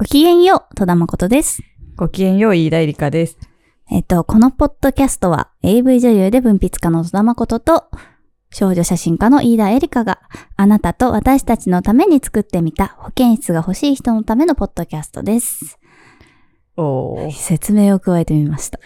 [0.00, 1.60] ごきげんよう、戸田真琴です。
[1.94, 3.36] ごきげんよう、飯田エリカです。
[3.90, 7.90] えっと、このポッドキャストは AV 女優で文筆家の戸田真琴と
[8.50, 10.22] 少女写真家の飯田エリカが
[10.56, 15.78] あなたと私たちのために作ってみた保健室が欲しい人のためのポッドキャストです。
[16.78, 17.32] おー。
[17.32, 18.80] 説明を加えてみました。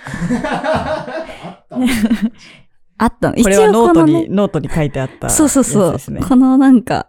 [2.98, 3.40] あった の。
[3.40, 5.96] これはノートこのねに、ノートに書いてあった、そうそうそう。
[6.28, 7.06] このなんか、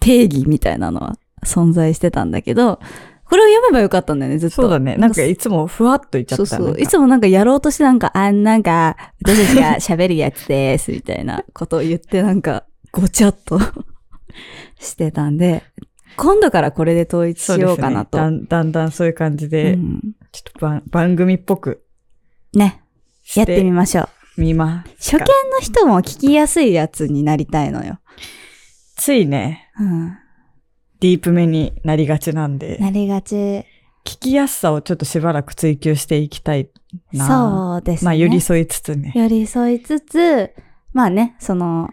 [0.00, 2.80] 定義みたいなのは存在してたんだけど、
[3.30, 4.56] これを読めばよかったんだよね、ずっと。
[4.56, 4.96] そうだね。
[4.96, 6.46] なんかいつもふわっと言っちゃった。
[6.46, 6.80] そうそう。
[6.80, 13.60] いつもなんかやろうとしてなんか、あんなんか、私たちが喋るやつです、みたいな ことを言ってなんか、ごちゃっと
[14.80, 15.62] してたんで、
[16.16, 18.18] 今度からこれで統一しようかなと。
[18.18, 20.00] だんだんだんそういう感じで、うん
[20.32, 21.82] ちょっと番番組っぽく
[22.54, 22.82] ね。
[23.34, 24.02] やってみましょ
[24.36, 24.40] う。
[24.40, 25.18] みますか。
[25.18, 27.98] 初見の人も聞きやすいやつになりたいのよ。
[28.96, 30.18] ついね、うん。
[31.00, 33.64] ディープめになりがちなんで、なりがち。
[34.04, 36.70] 聞きやすさをちょっとしばらく追求していきたい
[37.12, 37.26] な。
[37.26, 38.06] そうですね。
[38.06, 39.12] まあ、寄り添いつつね。
[39.14, 40.50] 寄り添いつつ、
[40.92, 41.90] まあね、その、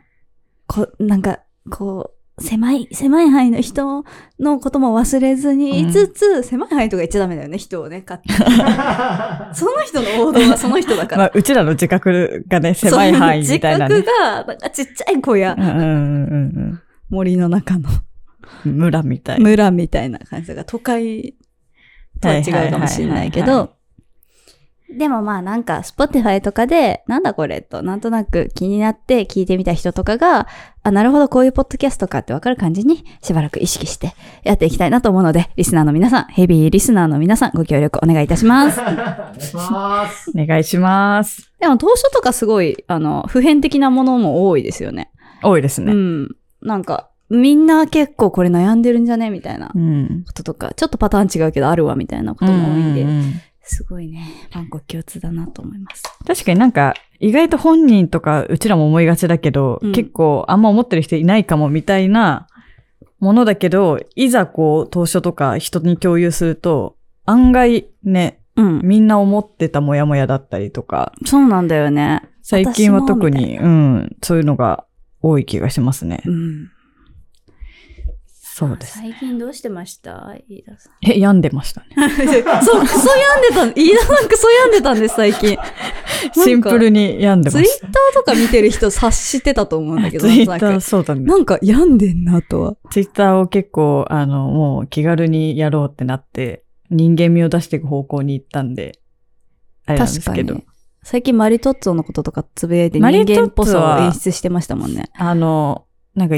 [0.68, 4.06] こ、なんか、こう、狭い、狭い範囲の人
[4.40, 8.40] のことも忘れずにいつつ、狭い範囲とか言っちゃダメだよね、人をね、勝手に。
[9.56, 11.18] その人の王道はその人だから。
[11.24, 14.08] まあ、うちらの自覚がね、狭い範囲みたいなね自。
[14.08, 15.74] 覚が、なんかちっちゃい小屋う、んうんう
[16.74, 18.07] ん森の中のうん。
[18.66, 19.50] 村みたいな。
[19.50, 21.36] 村みたいな感じだから、都会
[22.22, 23.78] とは違うかもしれないけど、
[24.90, 30.48] でもまあなんか、Spotify とかで、なんだこれと、なんとなく気になって聞いてみた人とかが、
[30.82, 38.80] あ、なるほど、こういうポッドキャストかってわかる感じに、しばらく意識してやっていきたいなと思うので、リスナーの皆さん、ヘビーリスナーの皆さん、ご協力お願いいたします。
[38.80, 40.32] お願いします。
[40.34, 41.52] お願いします。
[41.60, 45.12] でも当初とかすごい、あの、普遍的なものも多いですよね。
[45.44, 45.92] 多いですね。
[45.92, 46.36] うん。
[46.62, 49.30] なんか、みんな結構これ悩んでるんじゃね？
[49.30, 50.24] みたいなうん。
[50.26, 53.34] こととか、ちょっとパターン違うけどあるわ、みたいなことも多いんで、うんうんうん
[53.70, 56.02] すごいね、万国共通だなと思います。
[56.26, 62.48] 確かになんか、意外と本人とか、うちらも思いがちだけど、うん結構あんま思ってる人いないかもみたいな
[63.20, 66.96] ものだけど、いざこう、当初とか人に共有すると、
[67.26, 68.82] 案外ね、うん。
[68.86, 72.22] みんな思ってたモヤモヤだったりとか、そうなんだよね。
[72.44, 74.86] 最近は特に、うん、そういうのが
[75.22, 76.24] 多い気がしますね。
[76.26, 76.72] うん。
[78.58, 78.98] そうです。
[78.98, 80.34] 最近どうしてました？
[80.50, 80.94] 飯田さん。
[81.08, 81.88] え、病んでましたね。
[82.66, 85.56] そう、クソ病んでた、飯田さんクソ病んでたんです、最近。
[86.44, 90.24] シンプルに病んでまツイッしターとか見てる人察してたと思うんだけた。
[90.26, 91.22] ど、ツイッター、なんかそうだね。
[91.22, 92.78] なんか病んでんなとは。
[92.90, 98.94] ツイッターを結構、あの、もう気軽にやろうってなって、人間味を出していく方向に行ったんで、
[99.86, 100.78] あれなんですけど確かに。。
[101.04, 105.12] 最近マリトッツォのこととかつぶやいて人間っぽさをは演出してましたもんね。
[105.14, 105.86] あの、
[106.16, 106.36] なんか、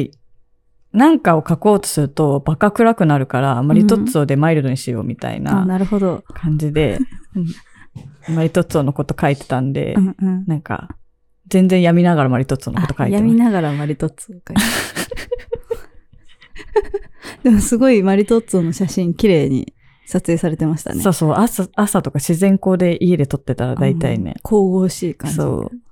[0.92, 6.24] なんかを書こうとするとバカ暗くなるから、マリトッツォでマイルドにしようみたいあ、ななるほど。
[6.34, 7.00] 感じで、
[8.28, 10.46] マリトッツォのこと書いてたんで、うんうん。
[10.48, 10.90] なんか、
[11.48, 13.44] 全然闇ながらマリトッツォのこと書いて闇ます。
[13.44, 14.62] ながらマリトッツォを描いて
[17.44, 19.74] でもすごいマリトッツォの写真綺麗に
[20.06, 21.02] 撮影されてましたね。
[21.02, 24.42] そうそう、朝、朝とか自然光で家で撮ってたら大体ねうん。
[24.42, 25.38] 神々しい感じ。
[25.38, 25.89] そう。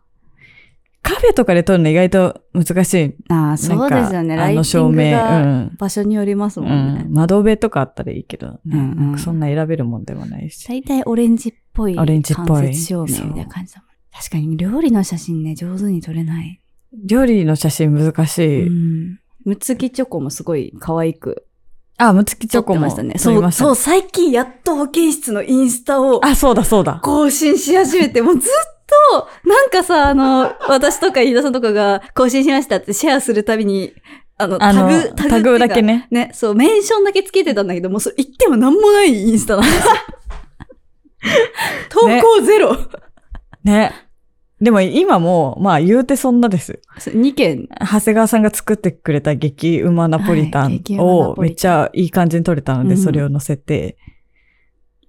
[1.07, 3.16] カフェとかで撮るの意外と難しい。
[3.29, 4.35] ああ、そうですよね。
[4.35, 5.69] あの照明。
[5.78, 7.03] 場所によりますもうんね。
[7.03, 7.13] ん。
[7.13, 10.68] 窓辺とかあったらいいけど、ねうんうんそんな選べるもんでもないし。
[10.68, 13.88] 大体オレンジっぽいオレンジっぽい照明みたいな感じだもん。
[14.13, 16.62] 確かに料理の写真ね、上手に撮れない。
[17.06, 18.68] 料理の写真難しい。
[18.68, 19.19] うん。
[19.45, 21.47] むつきチョコもすごい可愛く
[21.97, 23.13] あ、むつきチ撮ョコもましたね。
[23.18, 27.00] 撮そう、そう、最近やっと保健室のインスタをあ、そうだそうだ。
[27.03, 28.77] 更新し始めて、もうずっ
[29.12, 33.94] と、なんかさ、あの、 私とか飯田さんとかが更新しましたってシェアするたびに、
[34.38, 36.08] あの、あのタグ、タグだけね。
[36.12, 36.28] ね。
[36.28, 39.94] ね、そう、メンションだけつけてたんだけど、もうそれ言ってもなんもないインスタなんですよ。
[41.90, 42.78] 投稿ゼロ。
[43.64, 43.92] ね。
[44.62, 46.80] でも今もう、まあ言うてそんなです。
[47.00, 47.68] 2件。
[47.80, 53.98] 長谷川さんが作ってくれた激うまナポリタンをめっちゃいい感じに撮れたので、うんそれを載せて。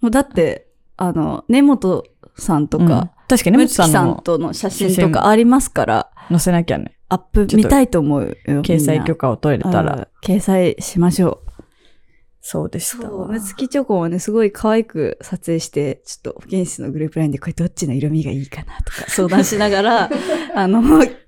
[0.00, 2.04] もうだって、あの、根本
[2.36, 6.98] さんとうんか、確かに、むむつさんとの写真とかありますから、載せなきゃね。
[7.10, 8.62] アップ見たいと思うよ。
[8.62, 9.96] 掲載許可を取れたら。
[9.96, 10.08] ら。
[10.22, 11.48] 掲載しましょう。
[12.40, 13.28] そうでしたそう、わ。
[13.28, 20.10] むつきチョコもね、すごい可愛く撮影して、ちょっと保健室のグループラインでこれどっちの色味がいいかなとか 相談しながら、
[20.54, 20.82] あの、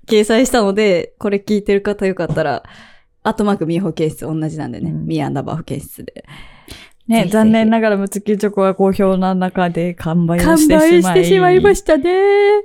[0.07, 2.63] 掲載したので、これ聞いてる方よかったら、
[3.23, 6.25] アットマークミー保健室同じなんでね、うんミーアンダーバー保健室で。
[7.07, 10.99] ぜね、ひぜひ残念ながらむつきチョコが好評な中で完売を完してしまい。
[10.99, 12.11] 売してしまいましたね。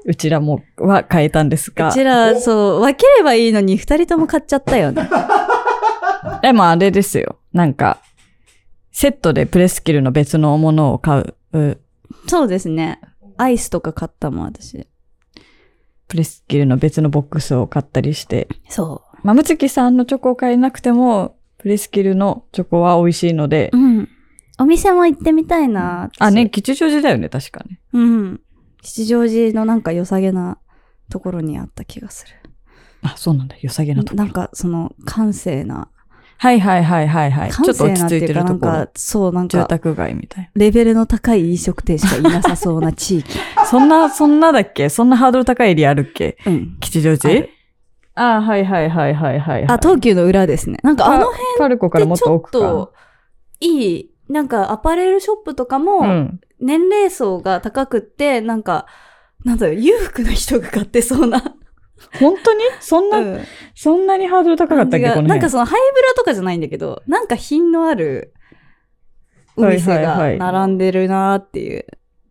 [0.04, 1.88] うちらもは変えたんですが。
[1.88, 5.08] うちら、そう、分ければいいのに二人とも買っちゃったよね。
[6.42, 7.36] でもあれですよ。
[7.52, 7.98] なんか、
[8.92, 11.34] セットでプレスキルの別のものを買う。
[11.52, 11.80] う
[12.26, 13.00] そうですね。
[13.36, 14.86] アイスとか買ったもん、私。
[16.08, 18.48] プレスキルの別のボックスを買ったりして。
[18.68, 23.76] そまむつきさんのチョコを買えなくても、プレスキルのチョコは美味しいのでう。。
[23.76, 24.08] うん。
[24.58, 26.10] お店も行ってみたいな。
[26.18, 27.80] あ、ね、吉祥寺だよね、確かね。
[27.92, 28.40] うん。
[28.82, 30.58] 吉祥寺のなんか良さげな
[31.10, 32.34] ところにあった気がする。
[33.02, 33.56] あ、そうなんだ。
[33.60, 34.24] 良さげなところ。
[34.24, 35.88] なんかその閑静な。
[36.38, 37.50] はいはいはいはいはい。
[37.50, 43.38] ちょ閑っと落ち着いてるところんか。、そう、なん住か、宅街みたいレベルの高い飲食店しかいなさそうな地域。
[43.56, 43.64] な。
[43.64, 44.88] そんな、そんなだっけ？
[44.88, 46.36] そんなハードル高いエリアあるっけ？
[46.46, 46.76] うん。
[46.80, 47.50] 吉祥あ寺る
[48.14, 49.64] あはいはいはいはいはい、はい。
[49.68, 50.78] あ、東急の裏ですね。
[50.82, 52.58] なんかあの辺っってちょっと奥か。
[52.58, 52.92] と
[53.60, 56.40] いい、なんかアパレルショップとかうも、ん。
[56.58, 58.86] 年齢層が高くって、なんか、
[59.44, 61.40] なんだろう、裕福な人が買ってそうな。
[62.18, 62.60] 本当に？
[62.80, 63.44] そんな、うん
[63.74, 65.04] そんなにハードル高かったっけ？
[65.04, 65.28] この辺。
[65.28, 68.34] なんかそのハイブラとかじゃないんだけど、なんか品のある
[69.56, 71.86] お店はいはいはいが並んでるなーっていう。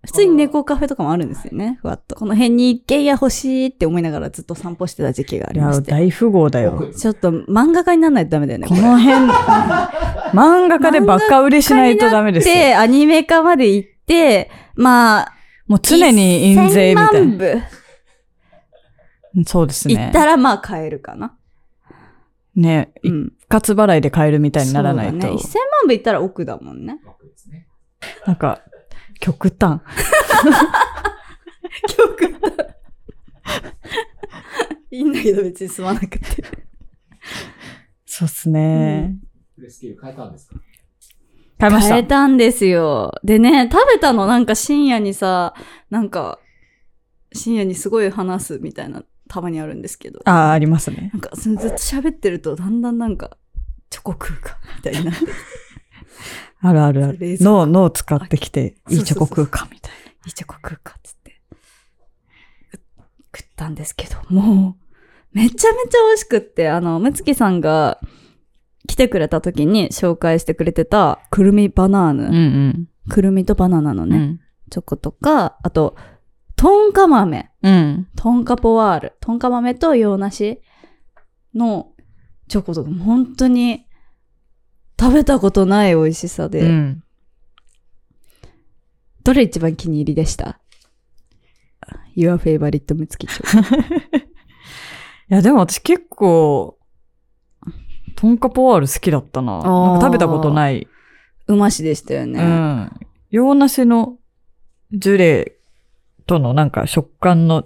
[0.05, 2.15] 普通に猫カフェとかもあるんですよね、ふわっと。
[2.15, 5.91] この辺に一軒家欲しいって思いながらずっと散歩してた時期がありまして。
[5.91, 6.91] 大富豪だよ。
[6.95, 9.15] ちょっと漫画家にならないとダメだよね、これの辺、
[10.33, 12.53] 漫画家でバカ売れしないとダメですよ。
[12.53, 15.33] で、アニメ化まで行って、まあ、
[15.67, 19.43] もう常に印税みたい1000万部な。
[19.45, 19.95] そうですね。
[19.95, 21.35] 行ったらまあ買えるかな。
[22.55, 23.33] ね、一うん。
[23.49, 25.11] 括払いで買えるみたいにならないと。
[25.13, 25.33] そうだね。
[25.35, 25.43] 1000万
[25.87, 26.99] 部行ったら奥だもんね。
[27.05, 27.67] 枠ですね。
[28.25, 28.61] なんか、
[29.21, 29.79] 極端。
[34.91, 36.19] いいんだけど別にすまなくて。
[38.05, 39.15] そうっすね。
[39.55, 40.55] プレスキル変えたんですか？
[41.59, 41.95] 買いました。
[41.95, 43.13] 変えたんですよ。
[43.23, 45.53] でね、食べたのなんか深夜にさ、
[45.89, 46.39] なんか、
[47.33, 50.21] 深夜にすごい話すみたいな、たまにあるんですけど。
[50.25, 51.09] ああ、ありますね。
[51.13, 53.37] なんか、そのずっと喋ってると、だんだんなんか、
[53.89, 55.25] チョコ食うか、みたいになって、
[56.65, 59.91] あるあるある脳、脳使ってきて、いいチョコ食うか、みたい
[60.25, 61.41] いいチョコ食うか、つって。
[63.35, 64.85] 食ったんですけど、もう、
[65.33, 67.99] めちゃめちゃ美味しくって、あの、むつきさんが
[68.87, 72.23] 来てくれた時に紹介してくれてた、くるみバナーヌ。
[72.23, 72.29] な。
[72.29, 74.09] うんくるみとバナナのうん。
[74.09, 74.39] ね、
[74.71, 75.95] チョコとか、あと、
[76.55, 77.51] トンカ豆。
[77.61, 77.73] うん。
[77.73, 78.07] うん。
[78.15, 79.13] トンカポワール。
[79.19, 80.61] トンカ豆と洋梨
[81.53, 81.91] の
[82.47, 83.85] チョコとか、本当に
[84.99, 87.03] 食べたことない美味しさで、うん。
[89.23, 90.59] どれ一番気に入りでした
[92.15, 94.17] ?Your favorite むつきチョコ。
[94.17, 94.21] い
[95.29, 96.77] や、でも私結構、
[98.15, 99.53] トンカポワール好きだったな。
[99.53, 99.59] な
[99.97, 100.87] んか食べたことない。
[101.47, 102.41] うましでしたよね。
[102.41, 102.91] うん。
[103.31, 104.17] 洋梨の
[104.91, 105.57] ジュレ
[106.25, 107.65] とのなんか食感の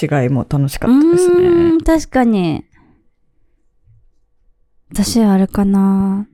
[0.00, 1.70] 違いも楽しかったですね。
[1.76, 2.64] ん、確かに。
[4.90, 6.26] 私はあれかな。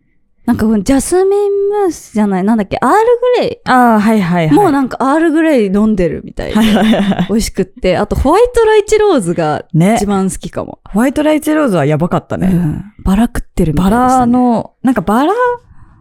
[0.49, 2.97] なんかジャスミンムースじゃない、なんだっけ、アール
[3.37, 4.57] グレああ、はいはいはい。
[4.57, 4.59] イ。
[4.59, 6.57] もうなんかアールグレイ飲んでるみたいで。
[6.57, 7.27] はいはいはい。
[7.29, 7.99] 美味しくって。
[7.99, 10.07] あとホワイトライチローズがね一。
[10.07, 10.79] 番好きかも。
[10.89, 12.49] ホワイトライチローズはやばかったね。
[12.51, 12.83] うん。
[13.05, 14.21] バラ食ってるみたいバでした、ね。
[14.21, 15.35] ラの、なんかバラ、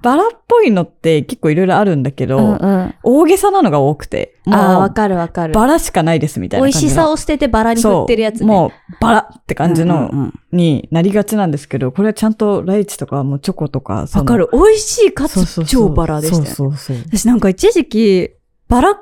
[0.08, 2.96] バラっぽいのって結構いろいろあるんだけど、うんうん。
[3.04, 5.54] 大げさなのが多くて、ああ、わかるわかる。
[5.54, 6.88] バラしかないですみたい美な感じの。
[6.88, 8.46] 味しさを捨ててバラに振ってるやつね。
[8.46, 8.72] もう、
[9.02, 14.50] バラって感じの、うんうんうんになりがちなんですけど、これはちゃんとライチとかもうチョコとか、わかる。
[14.54, 16.50] 美味しいかつそうそうそう超バラでしたよね。
[16.50, 17.06] そうそうそう。
[17.06, 18.32] 私なんか一時期、
[18.70, 19.02] バラ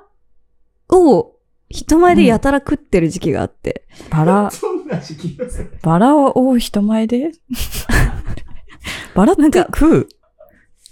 [0.90, 1.34] を
[1.70, 3.88] 人前でやたら食ってる時期があって。
[4.10, 5.70] バラ、 そんな時期ですね。
[5.84, 7.32] バラを人前で？
[9.16, 10.08] バラってなんか食う？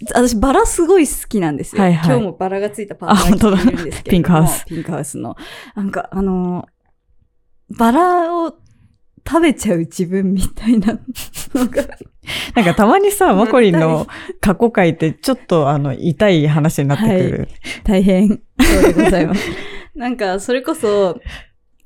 [0.00, 1.82] 私バラすごい好きなんですよ。
[1.82, 4.64] はいはい今日もバラがついたパーカー着てるんですけれどもピンクハウス。
[4.66, 5.36] ピンクハウスの。
[5.74, 6.74] なんかあのー
[7.70, 8.54] バラを
[9.26, 10.98] 食べちゃう自分みたいな
[11.54, 11.82] のが。
[12.54, 14.06] なんかたまにさ、 マコリン絶の
[14.40, 17.48] 過去回ってちょっとあの、痛い話になってくる。
[17.84, 18.28] 大変
[18.60, 19.48] そうでございます。
[19.96, 21.20] なんか、それこそ、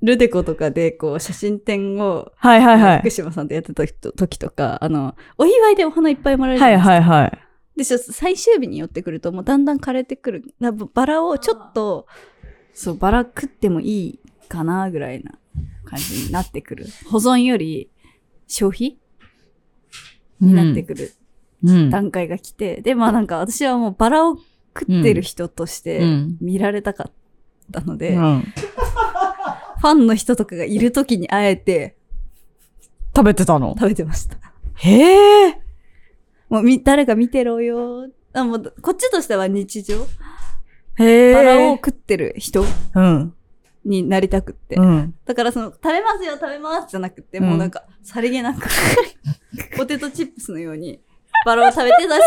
[0.01, 3.11] ルデコとかで、こう、写真展を、はい、はい、はい福。
[3.11, 7.15] 島さんとやってた時とか、あの、お祝いでお花いっぱいもらえるじゃはい、ないですか。
[7.15, 7.33] はい、はい。
[7.33, 10.55] で、ちょっと最終日に寄ってくると、もうだんだん枯れてくる。
[10.61, 12.07] だバラをちょっと、
[12.73, 15.39] そう、バラ食ってもいいかな、ぐらいな
[15.85, 16.87] 感じになってくる。
[17.11, 17.91] 保存より
[18.47, 18.99] 消費
[20.41, 21.13] になってくる
[21.65, 21.91] うん。
[21.91, 24.37] 段階が来て、で、まあなんか私はもうバラを
[24.79, 27.13] 食ってる人としてうん見られたかっ
[27.73, 28.45] たので、うん
[29.81, 31.97] ファンの人とかがいる時にあえて
[33.15, 33.77] 食べてたの？
[33.79, 34.37] 食べてました。
[34.75, 35.63] へえ。
[36.49, 38.09] もうみ、誰か見てろよ。
[38.33, 40.07] あもうこっちとしては日常。
[40.99, 41.35] へえ。
[41.35, 42.65] バラを食ってる人
[42.95, 43.35] うん。
[43.85, 44.77] になりたくって。
[44.77, 45.15] うん。
[45.25, 48.69] だからその、食べますよ、食べますじゃなくて、うんもうなんか、さりげなく、
[49.77, 51.01] ポテトチップスのように、
[51.47, 52.19] バラを食べて、それを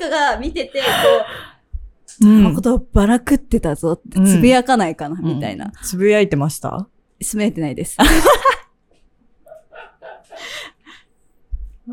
[0.00, 0.84] 誰かが見てて、こ
[2.22, 5.66] う、うんのことをバラ食ってたぞってつぶやかないかな、みたいな。
[5.66, 6.86] うんつぶやいてました？
[7.22, 7.96] つぶやいてないです。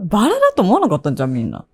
[0.06, 1.66] バラだと思わなかったんじゃん、みんな。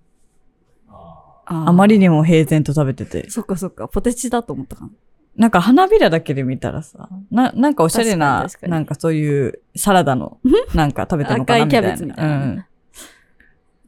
[1.46, 3.30] あまりにも平然と食べてて。
[3.30, 4.92] そっかそっか、ポテチだと思ったかな。
[5.36, 10.40] なんか花びらだけで見たらさ、な、なんかおしゃれななんかそういうサラダの、
[10.76, 11.92] なんか食べてるのかな赤いキャみたいな。
[11.92, 12.66] ベツみたいなうん。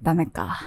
[0.01, 0.60] ダメか。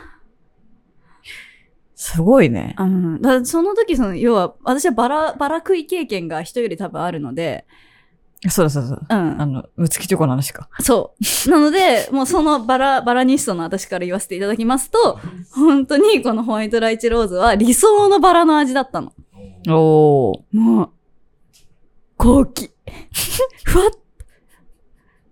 [1.94, 2.76] すごいね。
[2.78, 3.20] うん。
[3.20, 7.66] だその時、その、要は、私はバラ、バラ食い経験が人より多分あるので、
[8.48, 9.16] そうだそうだ。
[9.16, 9.46] うんあ。
[9.46, 10.68] の、むつきチョコの話か。
[10.80, 11.24] そう。
[11.50, 15.18] なので、もうそのバラ、バラニストの私から言わせていただきますと、
[15.52, 19.12] 本当にこのホワイトライチローズは理想のバラの味だったの。
[19.68, 20.38] おー。
[20.52, 20.90] もう、
[22.16, 22.70] 高貴。
[23.64, 23.90] ふわっ、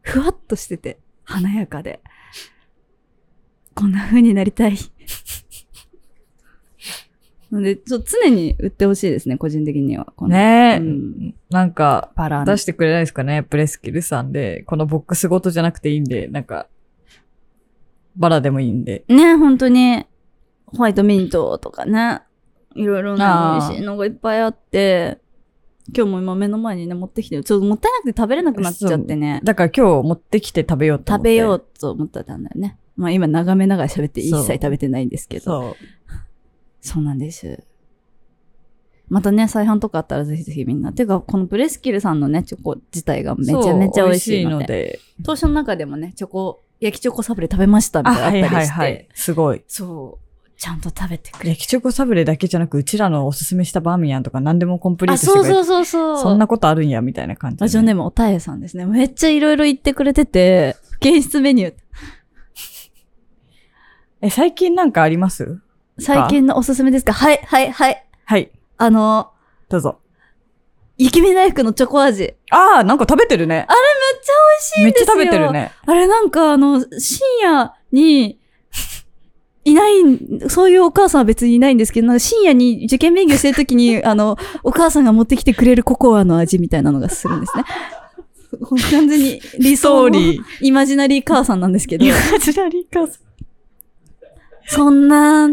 [0.02, 2.00] ふわっとしてて、華やかで。
[3.74, 4.76] こんな風になりたい。
[7.50, 10.12] なので、ちょっと常に売ってほしいですね、個人的には。
[10.22, 14.64] ねえ、うんなんか、バラの出してくれないですかね、プレスキルさんで。
[14.66, 16.66] このボックスごとじゃなくていいんで、なんか、
[18.16, 19.04] バラでもいいんで。
[19.08, 20.06] ね、本当に、
[20.66, 22.22] ホワイトミントとかね、
[22.74, 25.18] いろいろな美味しいのがいっぱいあって、
[25.94, 27.44] 今日も今目の前にね、持ってきてる。
[27.44, 29.40] ちょっともったいなくて食べれなくなっちゃってね。
[29.44, 31.28] だから今日持ってきて食べようと思って。
[31.28, 32.76] 食べようと思ってたんだよね。
[32.96, 35.44] まあ今眺めながら喋って一切食べてないんですけど。
[35.44, 35.76] そう
[36.86, 37.02] そう。
[37.02, 37.64] なんです。
[39.08, 40.92] またね、再販とかあったらぜひぜひみんな。
[40.92, 44.66] ていうか、このブレスキルさんのね、チョコ自体がめちゃめちゃ美味しいので。
[44.66, 45.00] で。
[45.24, 48.72] 当初の中でもね、チョコ、焼きチョコサブレ食べましたみたいなのあったりして。
[48.72, 49.08] はいはいはい。
[49.14, 49.62] すごい。
[49.68, 50.26] そう。
[50.58, 56.22] ちゃんと食べてくれ焼きチョコサブレだけじゃなく、うちらのおすすめしたバーミヤンとか何でもコンプリーあ、トしてくれてそうそうそうそう。
[56.22, 58.86] そんなことあるんや、みたいな感じで、ラジオネームおたえさんですね。
[58.86, 61.74] めっちゃいろいろ言ってくれてて、 検出メニュー。
[64.22, 65.60] え、最近なんかあります？
[65.98, 67.12] 最近のおすすめですか？
[67.12, 68.06] はい、はい、はい。
[68.24, 68.50] はい。
[68.76, 69.30] あの、
[69.68, 69.98] どうぞ。
[70.98, 72.34] 雪見大福のチョコ味。
[72.50, 73.66] ああ、なんか食べてるね。
[73.68, 73.78] あれ
[74.14, 75.06] めっちゃ美味しいんめっですよ。
[75.06, 75.52] ちゃ食べてる。
[75.52, 75.72] ね。
[75.84, 78.38] あれなんかあの、深夜に、
[79.64, 87.64] いないん、そういうお母さんは別にいないんですけど、なんか深夜に受験勉強してるときに、 あの、お母さんが持ってきてくれるココアの味みたいなのがするんですね。
[88.92, 90.18] 完全に理想の
[90.60, 93.22] イマジナリー母さんなんですけどイ、マジナリーカース
[94.68, 95.48] そんな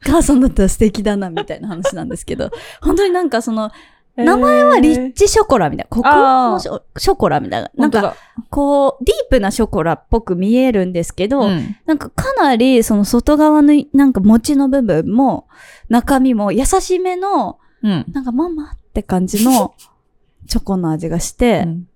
[0.00, 2.50] 母さんだったら素敵だな、みたいな話なんですけど、
[2.82, 3.70] 本当になんかその、
[4.16, 7.70] 名前はリッチショコラみたいな、ココあーのショショコラみたいな。
[7.74, 8.16] なんか、だ、
[8.50, 15.46] こう、ディープなショコラっぽく見えるんですけど、うんなんかかなりその外側のなんか餅の部分も
[15.88, 18.04] 中身も優しめのうん。
[18.12, 19.74] なんかママって感じの
[20.46, 21.86] チョコの味がして、うん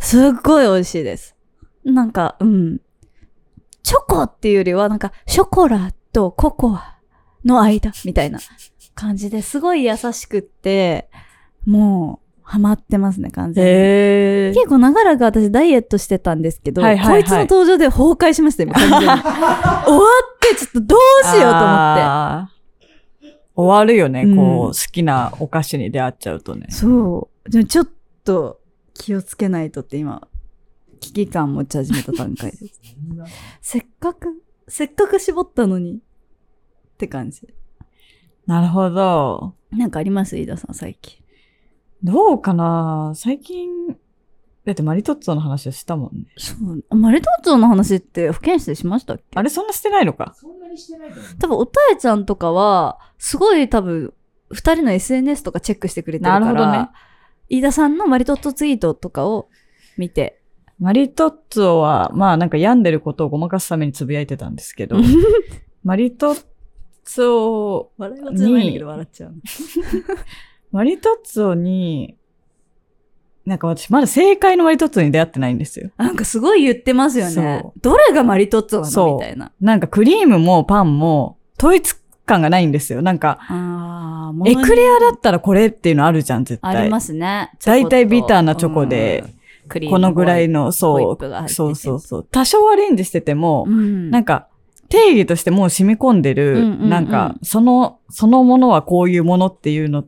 [0.00, 1.36] すっごい美味しいです。
[1.84, 2.80] なんか、うん。
[3.82, 6.96] チョコっていうよりはなんかショコラとココア
[7.44, 8.38] の間みたいな
[8.94, 11.10] 感じですごい優しくって、
[11.66, 14.54] もうハマってますね、完全に。
[14.56, 19.06] 結構長らく私ダイエットしてたんですけど、はいはいはいこいつの登場で崩壊しましたよ、今完全に。
[19.06, 22.60] 終わって、ちょっとどうしようと思って。
[23.54, 26.66] 終わるよね、うんこう、好きなお菓子に出会っちゃうとね。
[26.70, 27.50] そう。
[27.50, 27.88] でもちょっ
[28.24, 28.58] と
[28.94, 30.26] 気をつけないとって今、
[30.98, 32.80] 危機感持ち始めた段階です。
[33.62, 36.00] せっかく、せっかく絞ったのに、
[37.00, 37.48] って感じ。
[38.46, 39.54] なるほど。
[39.70, 40.36] なんかあります？
[40.36, 41.16] 飯田さん、最近。
[42.02, 43.12] どうかな？
[43.16, 43.68] 最近、
[44.66, 46.26] だってマリトッツォの話をしたもんね。
[46.36, 46.54] そ
[46.90, 46.94] う。
[46.94, 49.24] マリトッツォの話って保健室でしましたっけ？
[49.34, 50.34] あれそんなしてないのか？
[50.36, 51.34] そんなにしてないと思う。
[51.38, 54.12] 多分、おたえちゃんとかは、すごい多分、
[54.50, 56.88] 二人の SNS とかチェックしてくれてるから、なるほどね
[57.48, 59.48] 飯田さんのマリトッツォツイートとかを
[59.96, 60.42] 見て、
[60.78, 64.96] マリトッツォは、まあなんか病んでることをごまかすためにつぶやいてたんですけど、
[65.84, 66.44] マリトッ
[67.10, 69.34] ツォ、笑いは強いんだけど笑っちゃう。
[70.70, 72.16] マリトッツォに、
[73.44, 75.90] なんか私まだ正解のマリトッツォに出会ってないんですよ。
[75.96, 77.72] なんかすごい言ってますよねそ。
[77.80, 79.52] どれがマリトッツォなそうのみたいな。
[79.60, 83.02] なんかクリームもパンも統一感がないんですよ。
[83.02, 83.38] なんか、
[84.46, 86.76] エクレアだったらこれっていうのあるじゃん、絶対。
[86.76, 87.50] ありますね。
[87.64, 89.24] 大体ビターなチョコで、
[89.68, 92.28] このぐらいの、そうそうそうそう。
[92.30, 94.10] 多少アレンジしてても、うん。
[94.10, 94.48] なんか、
[94.90, 100.04] 定義としてもう染み込んでる、うんうんうんなんか、その、そのものはこういうものっていうの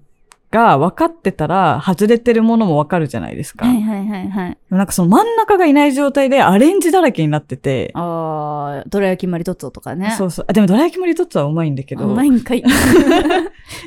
[0.53, 3.67] が分かってたら、外れてるものも分かるじゃないですか。
[3.67, 4.59] はいはいはいはい。
[4.71, 10.15] なんかその真ん中がいない状態でアレンジだらけになってて、ああ、どら焼きマリトッツォとかね。
[10.17, 10.47] そうそう。
[10.49, 12.63] あでも、ドラ焼きマリトッツォはうまいんだけど、うまいんかい。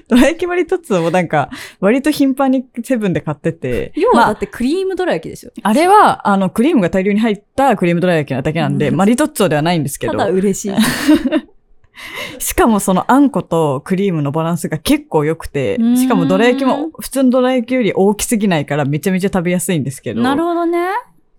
[0.09, 5.51] ドラ 焼きマリトッツォもなんか、割と頻繁にセブンで買ってて、要はまあだってクリームどら焼きでしょ。
[5.61, 10.13] あれは、あの、クリームが大量に入ったクリームドラ焼きなだけなんで、うんマリトッツォではないんですけど。
[10.13, 10.75] ただ嬉しい。
[12.39, 20.87] しかもそのあんことクリームのバランスが結構良くてしかもどら焼きも普通のどら焼きより大きすぎないからめちゃめちゃ食べやすいんですけど、なるほどね。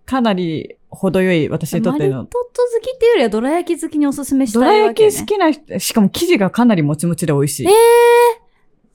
[0.07, 5.11] かなり程よい私にとってのマリトッツォ好きっていうよりは、どら焼き好きにおすすめしどらたいわけ、ね。
[5.11, 7.71] 焼き好きな人、しかも生地がかなりもちもちで美味しいえ。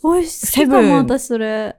[0.03, 1.75] 美味しいセブン私それ。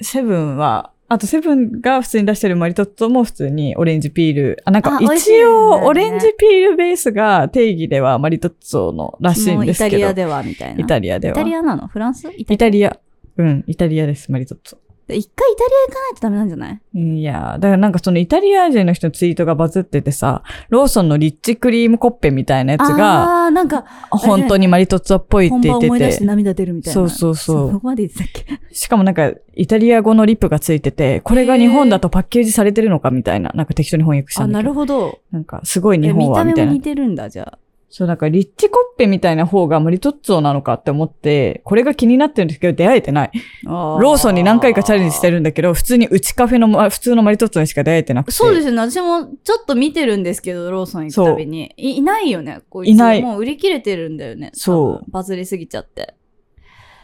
[0.00, 4.62] セブンは、あとセブンが普通に出してるマリトッツォも普通にオレンジピール。
[4.64, 9.90] あ、なんか一応オレンジピールベースが定義ではマリトッツォのらしいんですけど。
[9.92, 10.80] タリアでは、みたいな。
[10.80, 11.32] イタリアでは。
[11.32, 11.86] イタリアなの？
[11.86, 12.28] フランス？
[12.36, 12.98] イタイタリア。
[13.36, 14.78] うん、イタリアです、マリトッツォ。
[15.08, 16.80] 一回イタリア行かないとダメなんじゃない？
[16.94, 26.94] いやーだからなんかそのイタリア人の人のツイートがバズっててさ、ローソンのリッチクリームコッペみたいなやつが、あー、なんか、本当にマリトッツォっぽいって本言って番思い出してて、涙出るみたいな。
[26.94, 28.74] そうそうそうそこまで言ってたっけ？
[28.74, 34.70] しかもなんかイタリア語のリップがついてて、これが日本だとパッケージされてるのかみたいな、なんか適当に翻訳したあ、んだけど。
[34.70, 35.20] なるほど。
[35.30, 36.80] なんかすごい日本はみたいなた目も似。
[36.82, 37.58] てるんだ、じゃあ。
[37.96, 43.30] そう、なんかリッチコッペみたいな方がマリトッツォなのかって思って、これが気になってるんですけど出会えてない。
[43.64, 48.32] ロローソンに何回かチャレンジしてるんだけど、普通にうちカフェのま普通のマリトッツォにしか出会えてなくて。
[48.32, 48.80] そうですよね。
[48.82, 51.72] 私もちょっと見てるんですけど、ローソン行くたびに。
[51.78, 52.90] いいないよね、こいつ。
[52.90, 54.50] いないもう売り切れてるんだよね。
[54.52, 56.16] そうバズりすぎちゃって。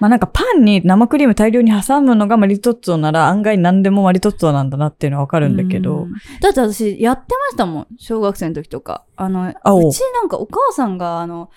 [0.03, 6.03] まあなんかパンに生クリーム大量に挟むのがマリトッツォなら案外何でもマリトッツォなんだなっていうのはわかるんだけど。
[6.03, 7.87] うんだって私、やってましたもん。
[7.99, 9.05] 小学生の時とか。
[9.15, 9.53] あの、う
[9.93, 11.51] ちなんかお母さんが、あの、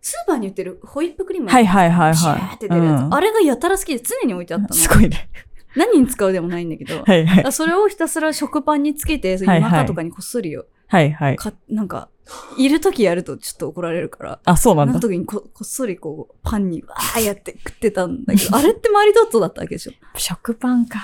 [0.00, 1.48] スーパーに売ってるホイップクリーム。
[1.48, 2.40] はいはいはいはい。
[2.40, 3.02] ーって出るやつ。
[3.02, 4.74] うんあれがやたら好きで常に置いてあったの。
[4.74, 5.28] すごいね。
[5.74, 7.02] 何に使うでもないんだけど。
[7.02, 7.44] はいはい。
[7.44, 10.66] あそれをひたすら食パンにつけて、夜中とかにこっそりよ。
[10.86, 11.36] はいはい。
[11.36, 12.10] かなんか、
[12.58, 14.40] いる時やるとちょっと怒られるから。
[14.44, 15.00] あ、そうなんだあの。
[15.00, 20.98] 時にここっそりこう、パンにわーやって食ってたんだけど、 あれってマリトッツォだったわけでしょ食パンか。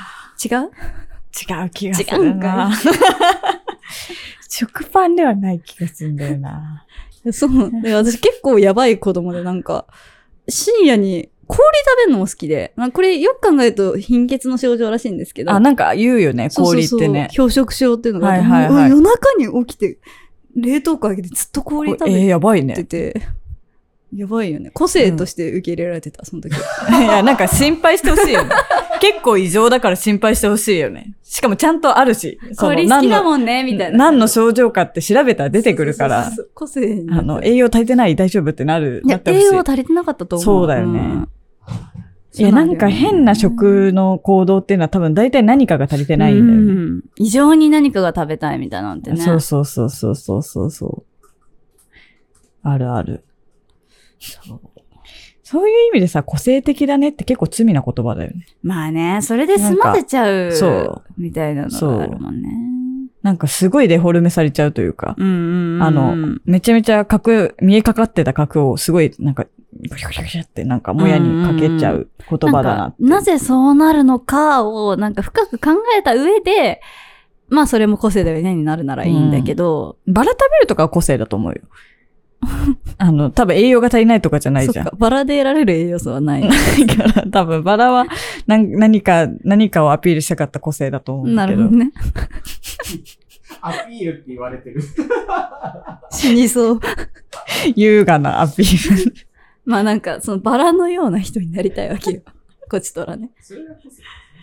[0.44, 0.70] 違う？
[1.34, 2.72] 違う気がす違うんかるな。
[4.48, 6.84] 食パンではない気がするんだよな。
[7.32, 7.70] そう。
[7.82, 9.86] で、私結構やばい子供でなんか、
[10.48, 15.52] 深夜に氷食べるのも好きで、まあ、これよく考えると貧血の症状らしいんですけど。
[15.52, 17.28] あ、なんか言うよね、そうそうそう氷ってね。
[17.36, 19.98] 氷食症っていうのがはいはいはい夜中に起きて、
[20.56, 22.84] 冷凍庫開けてずっと氷食べえー、やばいてね。
[22.84, 23.22] て、
[24.14, 24.70] やばいよね。
[24.74, 26.52] 個性として受け入れられてた、その時。
[26.54, 28.50] いや、なんか心配してほしいよね。
[29.00, 31.14] 結構異常だから心配してほしいよね。
[31.22, 32.38] しかもちゃんとあるし。
[32.56, 33.98] 氷好きだもんね、みたいな。
[33.98, 37.10] 何の症状かって調べたら出てくるからそう、そうそう個性に。
[37.10, 39.20] あの、栄養足りてない大丈夫ってなる、いや。
[39.24, 40.44] 栄養足りてなかったと思う。
[40.44, 41.28] そうだよねん
[42.34, 46.72] いや、なんか変な食の行動っていうのは多分大体何かが足りてないんだよね。
[46.72, 49.18] うん異常に何かが食べたいみたいなんてね。
[49.18, 51.04] そうそうそうそうそうそうそう。
[52.62, 53.24] あるある。
[54.18, 54.60] そう。
[55.42, 58.46] そういう意味でさ、個性的だねって結構罪な言葉だよね。
[58.62, 60.52] まあね、それで済ませちゃう。
[60.52, 61.02] そう。
[61.18, 62.48] みたいなのがあるもんね。
[63.22, 65.82] なんかすごいデフォルメされちゃうというか、うんうんうん。
[65.82, 69.46] あの、めちゃめちゃ角、見えかかってた角をすごいなんか、
[69.88, 73.02] ぐしゃぐしゃぐしゃってなんかもやにかけちゃう言葉だなって。
[73.02, 76.80] なぜそうなるのかを、なんか深く考えた上で、
[77.48, 81.60] まあそれも個性だよねになるならいいんだけど、バラ食べるとかは個性だと思うよ。
[82.98, 84.90] あの、多分栄養が足りないとかじゃないじゃん。
[84.98, 86.42] バラで得られる栄養素はない。
[86.42, 86.48] だ
[86.96, 88.06] から多分バラは
[88.46, 91.62] 何何か、何かをアピールしたかった個性だと思うんだけど。
[91.62, 91.92] なるほどね。
[93.60, 94.82] アピールって言われてる。
[96.10, 96.80] 死にそう。
[97.76, 99.14] 優雅なアピール。
[99.64, 102.22] まあなんか、そのバラのような人になりたいわけよ。
[102.70, 103.30] こちとらね。
[103.40, 103.54] そ。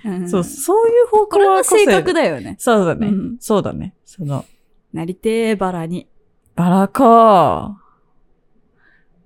[0.05, 2.55] うんそう、そういう方向は個性性格だよね。
[2.57, 3.07] そうだね。
[3.07, 3.95] うんそうだね。
[4.05, 4.45] その、
[4.93, 6.07] なりてーバラに。
[6.55, 7.81] バラか。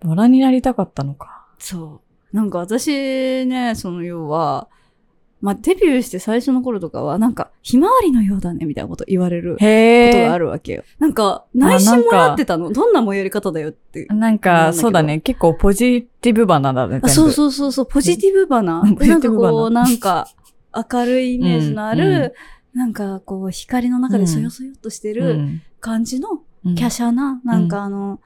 [0.01, 1.45] バラになりたかったのか。
[1.60, 2.01] そ
[2.32, 2.36] う。
[2.36, 4.67] なんか私ね、その要は、
[5.43, 9.60] まあ、デビューして最初の頃とかは、なんか、ひまわりのようだね、みたいなこと言われるこ。
[9.60, 10.84] とがあるわけよ。
[10.99, 12.71] なんか、内心もらってたの？
[12.71, 14.06] どんなもやり方だよって。
[14.06, 15.19] なんか、そうだね。
[15.19, 17.01] 結構ポジティブバナだね。
[17.03, 17.32] あそうう。
[17.32, 18.84] そうそうそう、ポジティブバナ。
[18.84, 20.29] なんかこう、なんか、
[20.73, 22.34] 明るいイメージのある、うんう
[22.73, 28.21] なんかこう、光の中でそよそよっとしてうるん感じの、うん華奢な、なんかあの、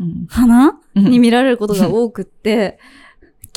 [0.00, 2.80] うん花うんに見られることが多くって、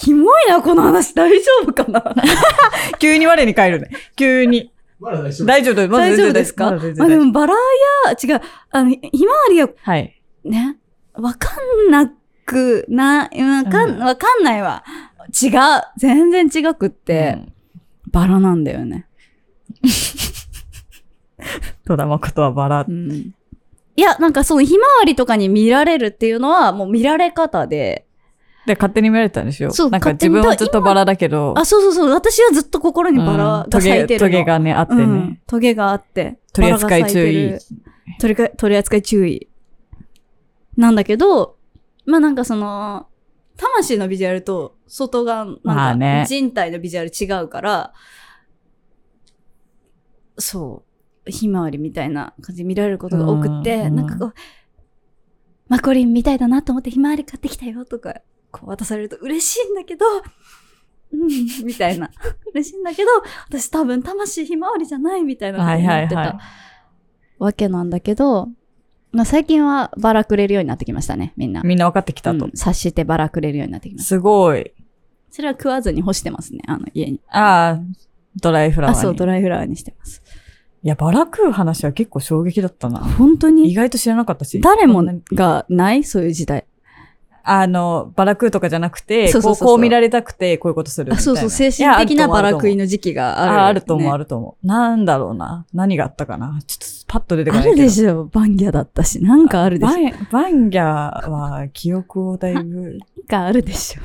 [0.01, 2.03] キモいな、この話大丈夫かな？
[2.99, 3.89] 急に我に返るね。
[4.15, 4.71] 急に。
[4.99, 5.47] まだ大丈夫。
[5.47, 5.87] 大丈夫？
[5.87, 6.71] 大丈夫ですか？
[6.71, 10.21] まあ、でもバラや、違う、あの、ひひまわりははい。
[10.43, 10.77] ね、
[11.13, 11.49] わか
[11.87, 12.11] んな
[12.45, 14.83] くな、わかうんん、わかんないわ。
[15.41, 15.51] 違う。
[15.97, 17.53] 全然違くって、うん
[18.11, 19.07] バラなんだよね。
[21.87, 22.91] 戸田誠はバラう。
[22.91, 23.33] ん。
[23.95, 28.05] いや、なんかそのひまわりとかに見られるっていうのはもう見られ方で、
[28.65, 29.71] で、勝手に見られてたんでしょ？
[29.71, 31.53] そうなんか自分はずっとバラだけど。
[31.57, 34.07] あ、そうそうそう、私はずっと心にバラが咲いてるの。
[34.07, 35.03] トゲトゲがね、あってね。
[35.03, 36.39] うんトゲがあって。
[36.53, 37.57] 取り扱い注意。
[38.19, 39.49] 取りか取り扱い注意。
[40.77, 41.57] なんだけど、
[42.05, 43.07] まあなんかその、
[43.57, 47.93] 魂のビジュアルと外側、なんか人体のビジュアル違うから、
[50.37, 50.83] そ
[51.27, 54.33] う、ひまわりみたいな感じで見られることが多くて、うんなんかこう、
[55.67, 58.21] マコリンみたいだなと思ってひまわり買ってきたよとか、
[58.51, 60.05] こう渡されると嬉しいんだけど、
[61.13, 61.27] うん、
[61.65, 62.09] みたいな。
[62.53, 63.09] 嬉しいんだけど、
[63.47, 66.39] 私多分魂ひまわりじゃないみたいなことはいになってた。
[67.39, 68.49] わけなんだけど、
[69.11, 71.63] まあ、最近はバラくれるようになってきましたね、みんな。
[71.63, 72.45] みんな分かってきたと。
[72.45, 74.07] うん察してバラくれるようになってきました。
[74.07, 74.71] すごい。
[75.29, 77.19] それは食わずに干してますね、あの家に。
[77.29, 77.81] ああ、
[78.39, 79.03] ドライフラワーあ、に。
[79.03, 80.21] そう、ドライフラワーにしてます。
[80.83, 82.99] いや、バラ食う話は結構衝撃だったな。
[82.99, 83.73] 意本当に？
[83.73, 84.61] 外と知らなかったし。
[84.61, 86.03] 誰もがない？
[86.03, 86.65] そういう時代。
[87.43, 91.31] あの、バラ食うとかじゃなくて、そうそうそうそうこうこう見られたくて、こういうことするみたいな。
[91.31, 94.23] あそうそう、精神的なバラ食いのの時期がある、ああると思う、ある。
[94.23, 94.67] ると思う。
[94.67, 95.65] なんだろうな。
[95.73, 96.59] 何があったかな。
[96.65, 97.81] ちょっとパッと出てこあないけど。
[97.81, 99.21] るでしょ、バンギャだったし。
[99.23, 99.91] なんかあるでしょ。
[99.93, 100.81] なんバンギャ
[101.29, 104.01] は記憶をだいぶ、かあるでしょ。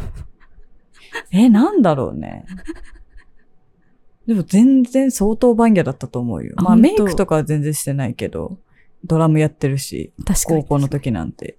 [1.30, 2.44] え、なんだろうね。
[4.26, 6.54] でも全然相当バンギャだったと思うよ。
[6.56, 8.58] まあメイクとかは全然してないけど、
[9.04, 10.62] ドラムやってるし、確かに。
[10.62, 11.56] 高校の時なんて。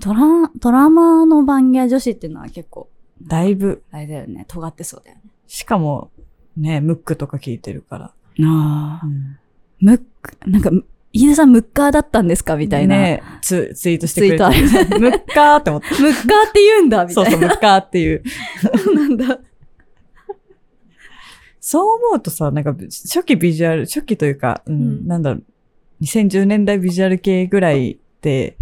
[0.00, 2.88] ドラ、ドラマーのバンギャ女子っていうのは結構、
[3.22, 5.22] だいぶ、あれだよね、尖ってそうだよね。
[5.46, 6.10] しかも、
[6.56, 8.04] ね、ムックとか聞いてるから。
[8.06, 8.12] あ
[9.02, 9.06] あ。
[9.06, 9.38] うん
[9.78, 10.70] ムック、なんか、
[11.12, 12.56] 飯田さんムッカーだったんですか？
[12.56, 12.96] みたいな。
[12.96, 14.50] ね、ツツイートしてくれた。
[14.50, 15.88] ツイート ムッカーって思って。
[16.02, 17.30] ムッカーって言うんだみたいな。
[17.30, 18.22] そうそう、ムッカーっていう。
[18.84, 19.38] そうなんだ。
[21.60, 25.44] そう思うとさ、なんか初期ビジュアル、初期というか、うん、うんなんだろう、
[26.04, 28.56] 2010年代ビジュアル系ぐらいって、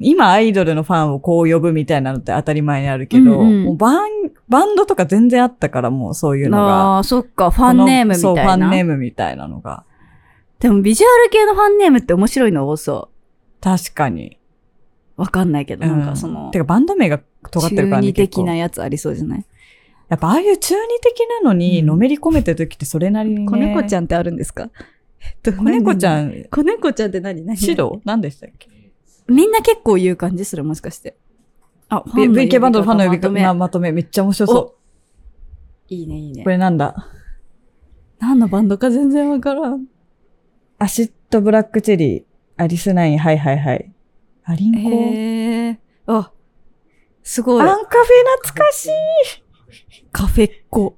[0.00, 4.10] 今アイドルのファンをこう呼ぶみたいなのって当たり前にあるけど、うんうんもうバン、
[4.48, 6.64] バンドとか全然あったからもうそういうのが。
[6.96, 8.18] ああ、そっか、ファンネームみたいな。
[8.20, 9.84] そう、ファンネームみたいなのが。
[10.58, 13.10] でもビジュアル系のファンネームって面白いの多そ
[13.60, 14.38] 確かに。
[15.16, 15.22] う。
[15.22, 18.12] わかんないけど、うんなんかその、てかバンド名が尖ってるからね。
[18.12, 19.44] 中二的なやつありそうじゃない？
[20.08, 23.46] やっぱああいう中二的なのにうんのめり込めてる時ってそれなりにね。
[23.46, 24.70] 子猫ちゃんってあるんですか？
[25.22, 26.28] えっと子猫ちゃん。
[26.28, 27.42] ん、子猫ちゃんって何？
[27.44, 27.56] 何？
[27.56, 28.68] 白何でしたっけ？
[29.28, 30.44] みんな結構言う感じ？
[30.44, 31.16] するもしかして。
[31.88, 34.74] あ、?VK バンドのファンの呼び方まとめままとめめっちゃ面白そ
[35.88, 36.36] いいね、いいう。
[36.36, 36.50] ねこ。
[36.50, 37.08] れなんだ？
[38.18, 39.86] 何のバンドか全然わからん。
[40.78, 42.24] アシッドブラックチェリー、
[42.56, 43.92] アリスナイン、はいはいはい。
[44.44, 44.90] アリンコ？
[44.90, 45.80] へえ。
[46.06, 46.32] あ、
[47.22, 47.84] すごいアン。
[47.84, 48.00] カフェ
[48.42, 48.90] 懐かしい。
[50.10, 50.96] カフェっ子。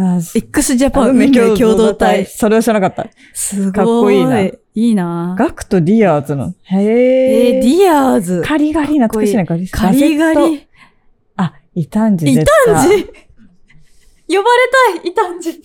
[0.00, 2.24] あ x ジャパン運命共同体。
[2.26, 3.10] それは知らなかった。
[3.34, 3.72] すごい。
[3.72, 6.54] かっこいいないいなガクとディアーズの。
[6.62, 7.56] へえ。
[7.56, 8.42] えー、ディアーズ。
[8.44, 10.68] カリガリ懐かしいな、カリカリガガセットリ。
[11.36, 13.04] あ、イタンジイタンジ
[14.28, 15.60] 呼ばれたいイタンジ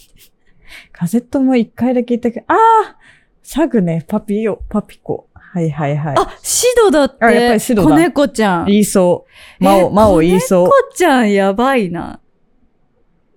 [0.92, 2.98] カセットも一回だけ言ったけど、ああ
[3.44, 5.30] サグね、パピヨ、パピコ。
[5.34, 6.16] はいはいはい。
[6.18, 7.24] あ、シドだって。
[7.24, 8.66] あやっぱりシドだ子猫ちゃん。
[8.66, 9.26] 言いそ
[9.60, 9.64] う。
[9.64, 10.76] マオ、えマオ言いそう子。
[10.76, 12.20] 猫ちゃんやばいな。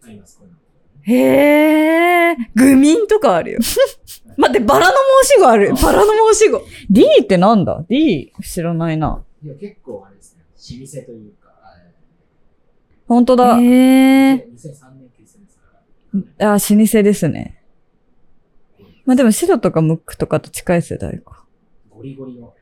[0.03, 0.38] あります
[1.15, 2.37] へえ。
[2.55, 3.59] グミンとかあるよ。
[4.37, 4.93] 待って、バラの
[5.25, 5.75] 申し子ある。
[5.75, 6.61] バラの申し子。
[6.91, 9.25] D ってなんだ ?D 知らないな。
[9.43, 10.45] いや、結構あれですね。
[10.81, 11.49] 老舗というか、
[13.09, 13.59] 本当だ。
[13.59, 14.35] へえ。
[14.35, 15.67] 2003年結成ですか
[16.39, 16.53] ら。
[16.55, 17.63] あ、老舗ですね。
[19.07, 21.45] まあでも白とかムックとかと近い世代か。
[21.89, 22.53] ゴリゴリの。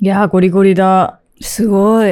[0.00, 1.20] いやー、ゴリゴリだ。
[1.40, 2.10] すごい。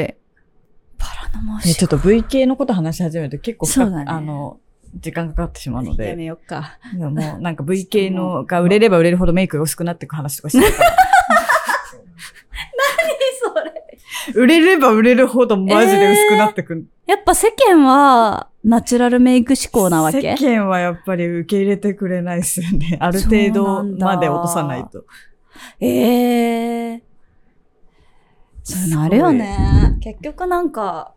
[0.99, 4.59] バラの申え、しちょっと V 系のこと話し始めると結構そうだねあの、
[4.97, 6.03] 時間かかってしまうの子。
[6.03, 6.17] やで。
[6.17, 6.79] めよっか。
[6.97, 10.97] でももうなんか V 系のが売れれば売れるほどメイクが薄くなっていく話とかしてるから。
[13.39, 13.55] そ
[14.35, 14.43] れ。
[14.43, 16.87] 売れれば売れるほどマジで薄くなってくる。
[17.07, 20.37] やっぱ世間は、ナチュラルメイク志向なわけ？
[20.37, 22.97] 世間はやっぱり受け入れてくれないですよね。
[23.01, 25.05] ある程度まで落とさないと。
[25.81, 27.03] ええ
[28.65, 29.99] そういうのあるよね。
[30.03, 31.15] 結局なんか、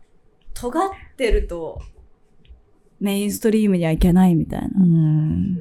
[0.54, 1.80] 尖ってると、
[3.00, 4.68] メインストリームにはいけないみたいな。
[4.76, 5.60] うん。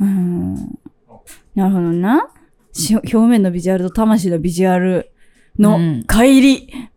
[0.00, 0.54] うん。
[1.54, 2.30] なるほどな。
[2.72, 5.12] し表面のビジュアルと魂のビジュアル
[5.58, 6.88] のうん乖離。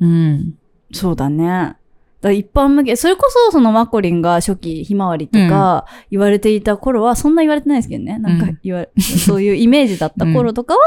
[0.00, 0.54] うん。
[0.92, 1.76] そうだね。
[2.20, 8.18] だ一般向け、それこそそのマコリンが初期ひまわりとか言われていた頃は、そんな言われてないですけどね。
[8.18, 10.80] なんかうん言われ、 そういうイメージだった頃とかは、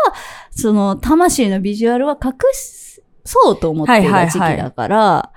[0.52, 2.34] その魂のビジュアルは隠
[3.24, 5.32] そうと思っていた時期だから、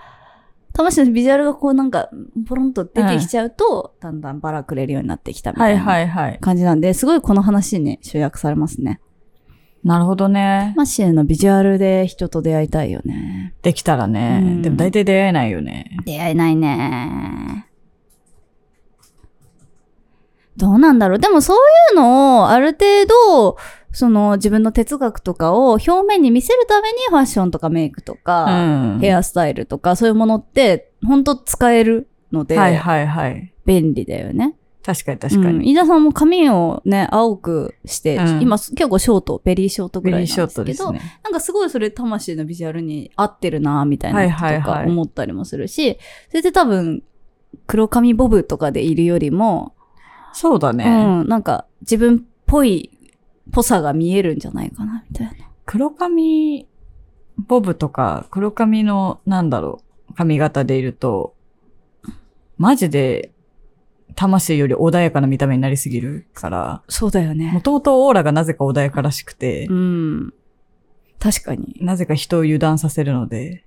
[0.73, 2.09] 魂のビジュアルがこうなんか、
[2.47, 6.39] ポロンと出てきちゃうと、だんだんバラくれるようになってきたみたはいいなはいはい。
[6.41, 9.01] 感じなんで、すごいこの話に集約されますね。
[9.85, 10.73] なるほどね。
[10.77, 13.55] 魂のビジュアルで人と出会いたいよね。
[13.63, 14.41] できたらね。
[14.43, 15.97] うんでも大体出会えないよね。
[16.05, 17.67] 出会えないね。
[20.57, 23.57] どうなんだろうでもそういうのをある程度
[23.93, 28.99] その自分の哲学とかを表面に見せるためにファッションとかメイクとか、うん。
[29.01, 33.53] ヘアスタイルとかそういうものって本当使えるので、はいはいはい。
[33.67, 34.57] 便利だよね。
[34.85, 35.71] 確かに確かうん、に。
[35.71, 41.21] 飯田さんも髪をね、青くして、うん今結構ショート、ベリーショートぐらいベリーなんですけど、ショートですね。
[41.23, 47.03] なんかすごいそれ魂のビジュアルに合ってるなみたいなことか思ったりもするし、それで多分、
[47.67, 49.75] 黒髪ボブとかでいるよりも、
[50.33, 50.85] そうだね。
[50.85, 52.91] うん、なんか自分っぽい、
[53.51, 55.33] ぽさが見えるんじゃないかな、みたいな。
[55.67, 56.67] 黒髪、
[57.39, 61.35] ボブとか、黒髪の、なんだろう、髪型でいると、
[62.57, 63.33] マジで、
[64.15, 67.61] 魂より穏やかな見た目になりすぎるから、そうだよもね。
[67.63, 70.35] ともとオーラがなぜか穏やからしくてう、ん。
[71.19, 71.77] 確かに。
[71.81, 73.65] なぜか人を油断させるので、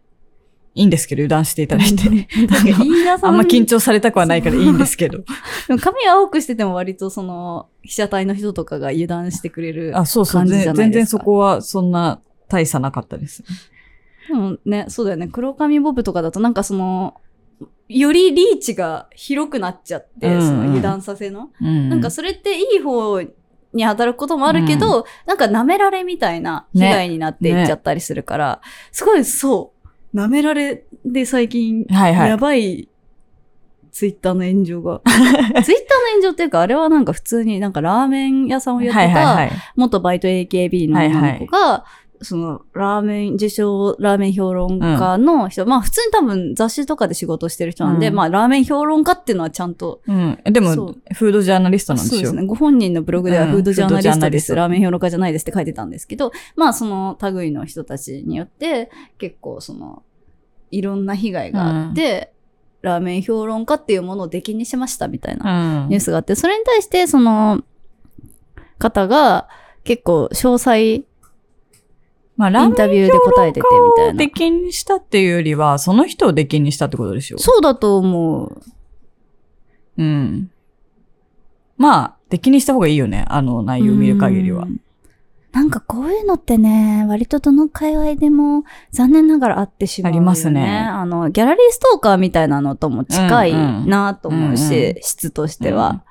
[0.76, 2.28] いいんですけど、油断していただいて。
[2.48, 5.24] 確かに飯田さんあんま緊張されたくはないからいいんですけど。
[5.68, 9.98] でも髪青くしてても割とその、被写体の人とかが油断してくれる。
[9.98, 13.44] あ、そうそう、感じじゃ全全然ないですかそこはそんな大差なかったです。
[14.28, 15.28] でもね、そうだよね。
[15.28, 17.16] 黒髪ボブとかだとなんかその、
[17.88, 21.50] よりリーチが広くなっちゃって、うんうんその油断させの。
[21.62, 21.90] うん。
[21.90, 23.22] なんかそれっていい方
[23.74, 29.74] に働くこともあるけど、なんか舐められみたいな被害になっていっちゃったりするから、すごいそ
[30.14, 32.90] う、舐められで最近、はいはいやばい
[33.96, 35.00] ツイッターの炎上が。
[35.08, 35.72] ツイッターの
[36.16, 39.52] 炎上っていうか、あれはなんか普通になんかラーメン屋さんをやってた、はいはいはい。
[39.78, 41.86] 元バイト AKB の女の子が、
[42.22, 50.40] その、ラーメン、自称ラーメン評論家の人、まあ普通に多分雑誌とかで仕事してる人なんで、うんまあラーメン評論家っていうのはちゃんと、うん。
[50.44, 50.72] でも
[51.14, 52.22] フードジャーナリストなんですよ。
[52.22, 52.48] そうですね。
[52.48, 60.04] ご本人のブログではうんフードジャーナリストです、フードジャーラーメン評論家じゃないですって書いてたんですけど、まあその類の人たちによって、結構その、
[60.72, 62.35] いろんな被害があって、
[62.86, 67.64] ラーメン評論家っていうものを出禁にしましたみたいなうんニュースがあって、それに対してその
[68.80, 69.50] 方が
[69.84, 71.04] 結構詳細
[72.38, 74.30] まあ、ラーメンインタビューで答えててみたいなを出。
[74.30, 77.38] 禁にしたっていうよりは、その人を出禁にしたってことでしょ？
[77.38, 78.62] そうだと思う。
[79.98, 80.52] うん。
[81.78, 83.24] まあ、出禁にした方がいいよね。
[83.30, 84.66] あの内容を見る限りはう。
[84.66, 84.82] ん。
[85.56, 90.18] なんかこういうのってね、割とどの界隈でも残念ながらあってしまうよ、ね。
[90.18, 90.68] ありますね。
[90.68, 93.54] あの、ギャラリーストーカーみたいなのとも近い
[93.88, 94.96] なと思うし、うんうん。
[95.00, 96.04] 質としては。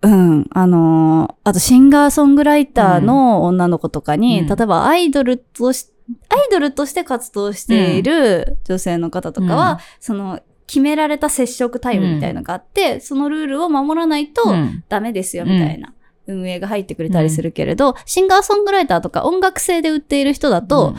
[0.00, 0.46] うん。
[0.50, 4.46] あのーあとシンガーソングライターの女の子とかに、うん。
[4.46, 5.88] 例えばアイドルとし、
[6.30, 9.78] アイドルとして活動している女性の方とかは、うん。
[10.00, 14.84] その、決められた接触タイムみたいなのがあって、そのルールを守らないとうん。
[14.88, 15.92] ダメですよ、みたいな。
[16.26, 20.94] 運営が入ってくれたりするけれど、シンガーソングライターとか音楽性で売っている人だと、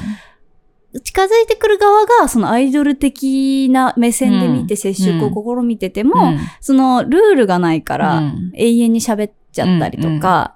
[1.04, 8.52] 近づいてくる側がそのアイドル的な目線で見て接触を試みてても、うん、そのルールがないから、うん。
[8.56, 10.56] 永遠に喋っちゃったりとか、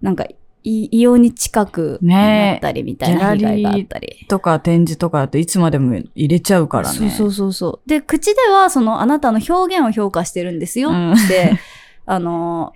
[0.00, 4.26] なんかい異様に近くなったりみたいな被害があったり。
[4.28, 6.98] とか展示とかだといつまでも入れちゃうからね。
[6.98, 7.88] そうそうそうそう。
[7.88, 11.12] で、口ではそのあなたの表現を評価してるんですようん。
[11.12, 11.58] って、
[12.06, 12.72] あの、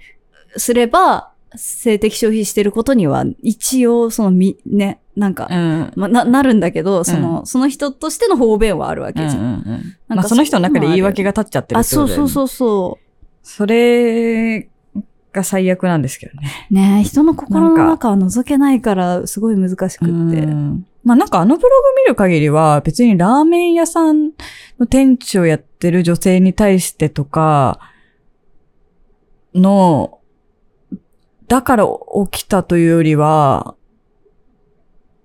[0.57, 5.93] すれば、性的消費してることには、一応、そのみ、ね、なんか、うん。
[5.97, 9.37] ま、な、なるんだけど、その、その人としての方便はあるわけじゃん。
[9.37, 12.99] うんうんうんなんかまあその人の中で言い訳が立っちゃってるあ、ってことだよねそうそうそう
[13.43, 14.69] そそれ
[15.33, 16.69] が最悪なんですけどね。
[16.71, 16.75] う。
[16.75, 20.13] ねえ人の心の中は覗けないから、すごい難しくって。
[20.13, 20.15] う
[20.49, 24.33] んまあなんかあのブログ見る限りは別にラーメン屋さん
[24.81, 27.79] の店長やってる女性に対してとか
[29.55, 30.16] の、
[31.49, 31.87] だから
[32.31, 33.75] 起きたというよりは、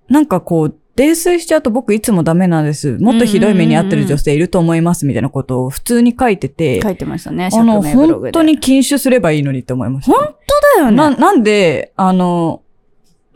[0.08, 2.98] なんかこう、泥酔しちゃうと僕いつもダメなんです。
[2.98, 7.80] もっとひどい目に遭ってる女性いると思いますみたいなことを普通に書いてて、書いてましたね、あの。
[7.80, 10.12] 本当に禁酒すればいいのにって思いました。
[10.12, 10.34] 本
[10.76, 12.62] だよな、なんで、あの、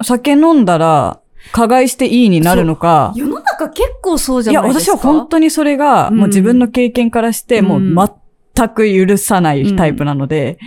[0.02, 1.20] 酒飲んだら、
[1.52, 3.12] 加害していいになるのか。
[3.14, 4.96] 世の中結構そうじいや、ゃないですか。
[4.98, 8.10] 私は本当にそれが、うんもう自分の経験からして、もう
[8.54, 10.58] 全く許さないタイプなので、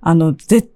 [0.00, 0.68] あの、ぜ、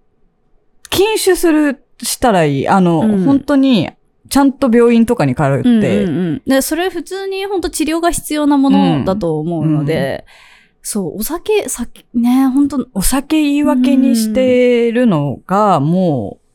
[0.90, 2.68] 禁酒する、したらいい。
[2.68, 3.90] あの、うん本当に、
[4.28, 6.42] ちゃんと病院とかに通って、うんうんうん。
[6.46, 10.24] で、それ普通に本当治療が必要なものだと思うので、
[10.82, 16.46] そう、お酒、酒、ね、本当お酒言い訳にしてるのが、もう、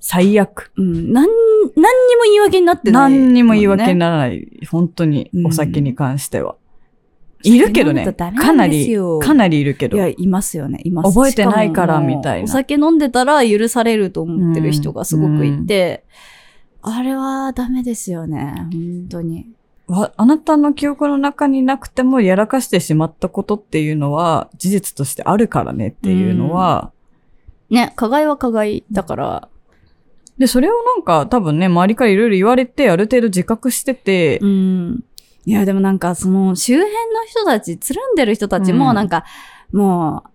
[0.00, 0.72] 最悪。
[0.76, 1.28] うん、なん、
[1.76, 4.46] 何にも言い訳になってない、何にも言い訳になならない。
[4.70, 6.56] 本当にう、んお酒に関しては。
[7.44, 8.04] いるけどね。
[8.12, 9.96] かなんりかなりいるけど。
[9.96, 11.14] いや、いますよね、います。
[11.14, 16.04] 覚えてないからみたいなお酒飲んでたら許されると思ってる人がすごくいて、
[16.82, 19.46] あれはダメですよね、本当に。
[19.86, 26.92] わあなたの記憶の中になくてもやらかしてしまったことっていうのは事実としてあるからねっていうのは、
[27.68, 29.48] ね、加害は加害だから、
[30.38, 35.04] で、それをなんか多分ね、周りからいろいろ言われて、ある程度自覚してて、うん。
[35.44, 39.24] いや、でもなんか、その、周辺の人たち、つるんでる人たちも、うんなんか、
[39.72, 40.30] もう、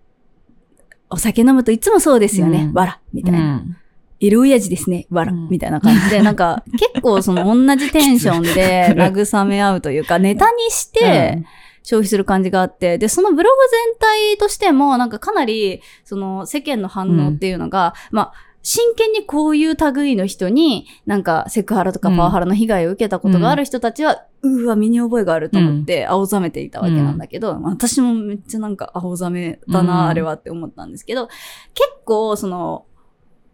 [1.10, 2.64] お酒飲むといつもそうですよね。
[2.64, 3.38] うんわら、みたいな。
[3.38, 3.76] うん
[4.20, 5.06] いる親父ですね。
[5.10, 11.44] わら、うんみたいな感じで、なんか、結構その同じテンションで 慰め合うというか、ネタにして
[11.84, 13.96] 消費する感じがあって、で、そのブログ全
[14.32, 31.28] 体としても、なんかかなり、その世間の反応っていうのが、まあ、真剣にこういう類の人に、なんかセクハラとかパワハラの被害を受けたことがある人たちは、うわ、身に覚えがあると思って青ざめていたわけなんだけど、まあ私もめっちゃなんか青ざめだな、うんあれはって思ったんですけど、
[31.74, 32.86] 結構その、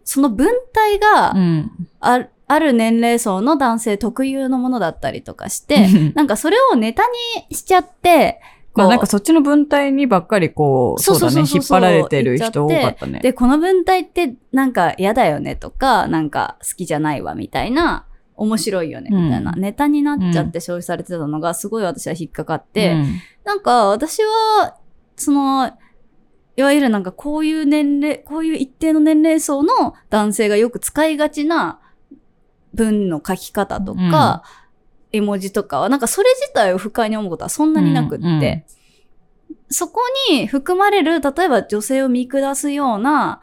[0.03, 1.71] その文体が、うん。
[2.47, 7.03] ある年齢層の男性特有のものだったりとかして、 なんかそれをネタ
[7.49, 8.39] にしちゃって、
[8.75, 13.19] まあなんかそっちの文体にばっかりこう、そそううだね、引っ張られてる人多かったね。
[13.19, 19.61] で、この文体ってなんか嫌だよねとか、なんか好きじゃないわみたいな、面白いよねみたいな、うん。
[19.61, 23.21] ネタになっちゃって消費されてたのがすごい私は引っかかって、うん。
[23.45, 24.77] なんか私は、
[25.15, 25.71] その、
[26.57, 31.79] いわゆるなんかこういう年齢、こういう一定の年齢層の男性がよく使いがちな
[32.73, 34.43] 文の書き方とか、
[35.15, 38.63] 絵文字とかは、なんかそれ自体を不快に思うことはそんなになくって、うんうん。
[39.69, 43.41] そこに含まれる、例えば女性を見下すような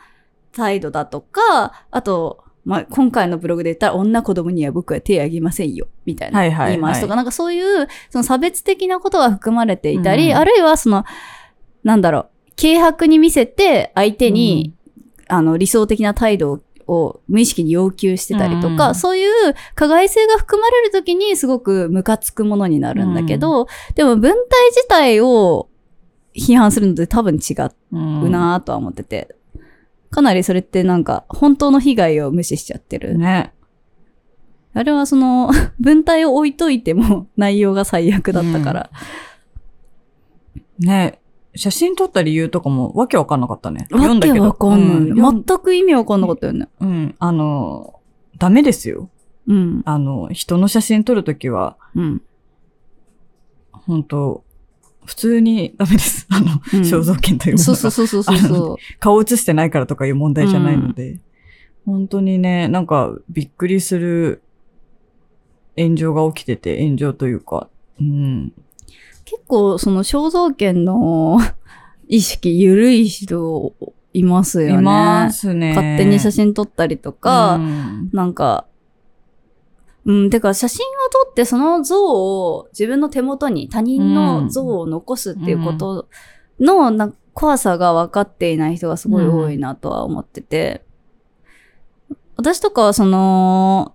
[0.52, 6.70] 態度だとか、あと、まあ、今回のブログで言ったら、女子供には僕は手あげませんよ、みたいなはいはいはい。
[6.72, 10.36] 言い回しとか、なんかそういう、その差別的なことが含まれていたり、うん。
[10.36, 11.04] あるいはその、
[11.82, 14.74] なんだろう、軽薄に見せて相手に、
[15.26, 16.60] あの、理想的な態度を
[17.28, 25.68] 無意識に要求してたりとか、うんそういう加害性が含まれるときにすごくムカつくものになるんだけど、でも文体自体を
[26.34, 27.54] 批判するのと多分違
[27.92, 29.34] うんうなとは思ってて、
[30.10, 33.16] かなりそれってなんか本当の被害を無視しちゃってる。
[33.18, 33.52] ね。
[34.74, 35.50] あれはその
[35.80, 38.90] 文体を置いといても内容が最悪だったから。
[40.78, 41.18] ね。
[41.54, 43.86] 写真撮った理由とかもわけわかんなかったね。
[43.90, 46.68] 読わけわかんない、うん全く意味わかんなかったよね。
[46.80, 47.14] うん。
[47.18, 48.00] あの、
[48.38, 49.10] ダメですよ。
[49.46, 49.82] うん。
[49.84, 52.22] あの、人の写真撮るときは、うん。
[53.72, 54.44] 本当
[55.04, 56.26] 普通にダメです。
[56.30, 58.76] あの、うん肖像権というものがそうそうそうそうそう。
[58.98, 61.20] 顔写してないからとかいう問題じゃないので、
[61.84, 64.42] 本当にね、なんかびっくりする
[65.76, 67.68] 炎上が起きてて、炎上というか、
[68.00, 68.52] うん。
[69.32, 71.38] 結構その肖像権の
[72.06, 73.72] 意識緩い人
[74.12, 74.72] いますよね。
[74.74, 75.74] いますね。
[75.74, 78.66] 勝手に写真撮ったりとか、うんなんか、
[80.04, 86.08] うん、てか写真を撮ってその像を自分の手元に他人の像を残すっていうこと
[86.60, 90.84] のな怖さが分かっていない人がすごい多いなとは思ってて、
[92.36, 93.94] 私とかはその、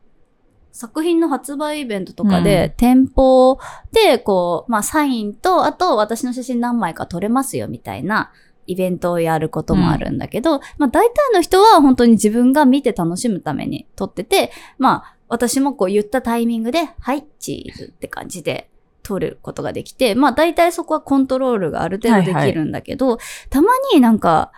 [0.77, 3.57] 作品の発売イベントとかで、店舗
[3.91, 8.31] で、こう、まあ、サインと、あと、私の写真何枚か撮れますよ、みたいな、
[8.67, 18.69] イベントをやることもあるんだけど、まあ、大体の人は本当に自分が見て楽しむために撮ってて、まあ、私もこう言ったタイミングで、はい、チーズって感じで
[19.01, 23.17] 撮ることができて、まあ、大体そこはコントロールがある程度できるんだけど、
[23.49, 24.51] たまになんか、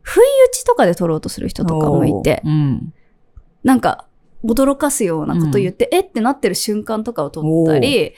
[0.00, 2.94] 不意打ちとかで撮ろうとする人とかもいて、うん。
[3.64, 4.06] なんか、
[4.44, 8.14] 驚かすようなこと言って、えってなってる瞬間とかを撮ったり、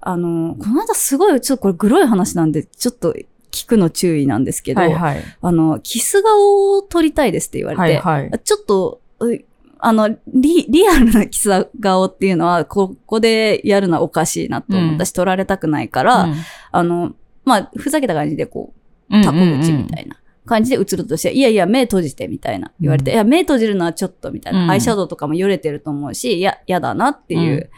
[0.00, 3.14] あの、この間すごい、ちょっとこれグロい話なんで、ちょっと
[3.52, 5.22] 聞くの注意なんですけど、はいはい。
[5.40, 8.40] あの、キス顔を撮りたいですって言われて、はいはい。
[8.42, 9.38] ちょっと、う
[9.78, 16.28] あの、リ、リアルなキス顔っていうのは、ここでやるのはおかしいなと思ったし、撮られたくないから、
[16.72, 18.72] あの、まあ、ふざけた感じでこ
[19.10, 19.22] う、うん。
[19.22, 24.70] タコ口みたいな感じで映るとして、いやいや、目閉じてみたいな言われて、うんいや、目閉じるのはちょっとみたいな、うん。
[24.70, 27.70] アイシャドウとかもよれてると思うし、いや、やだなっていう、うん。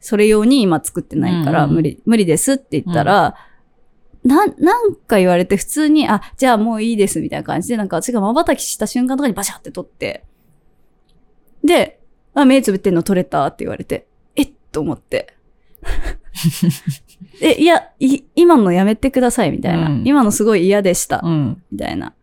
[0.00, 3.34] それ用に今作ってないから、無理、無理ですって言ったら、
[4.24, 10.24] なん、なんか言われて普通に、あ、じゃあもういいですみたいな感じで、なんか私が瞬きした瞬間とかにバシャって撮って、
[11.64, 12.00] で、
[12.34, 15.34] あ、目つぶってんの撮れたって言われて、えっと思って。
[17.40, 19.88] え、いや、い、今のやめてくださいみたいな。
[19.88, 21.20] うん今のすごい嫌でした。
[21.22, 21.62] うん。
[21.70, 22.14] みたいな。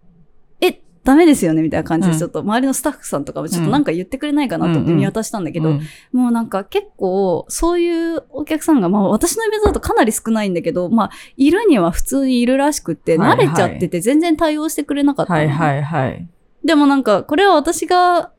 [0.62, 5.82] え、ダメですよねみたいな感じで、うんちょっと周りのスタッフさんとかもちょっとなんか言ってくれないかなと思ってうん見渡したんだけど、うん
[6.12, 15.40] もうなんか結構、そういうお客さんが、まあ私のイベントだとかなり少ないんだけど、まあ、いるには普通にいるらしくって、はいはい慣れちゃってて全然対応してくれなかったの。
[15.40, 16.28] はいはいはい。
[16.64, 18.32] でもなんか、これは私が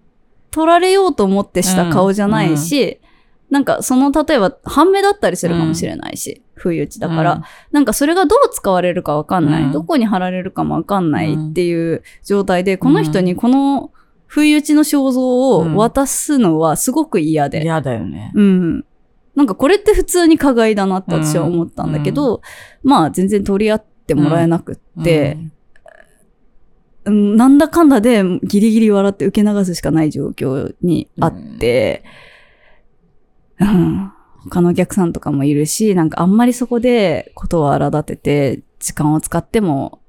[0.51, 3.01] 撮られようと思ってした顔じゃないし、
[3.51, 7.43] なんかその、例えば、半目だったりするかもしれないし、不意打ちだから、うん。
[7.73, 9.73] なんかそれがどう使われるかわかんない、うん。
[9.73, 13.91] どこに貼られるかもわかんないっていう状態で、この人にこの
[14.27, 17.63] 不意打ちの肖像を渡すのはすごく嫌で。
[17.63, 18.33] 嫌だよね。
[18.35, 18.85] うん。
[19.35, 22.41] なんかこれって普通に加害だなって私は思ったんだけど、
[22.83, 25.39] まあ全然取り合ってもらえなくって、
[27.05, 27.37] うん。
[27.37, 32.03] なんだかんだでギリギリ笑って受け流すしかない状況にあって、
[33.61, 34.13] うん
[34.49, 40.01] 他のお客さんとかもいるし、なんかあんまりそこでことを荒立てて、時間を使っても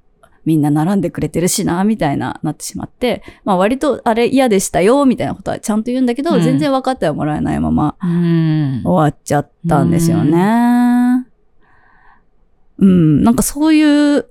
[0.45, 8.81] みんな並んでくれてるしな、みたいな、なってしまって、まあ割とあれ嫌でしたよ、みたいなことはちゃんと言うんだけど、うん全然分かってはもらえないままうん。
[8.85, 11.25] 終わっちゃったんですよね。
[12.77, 14.25] うん、なんかそういう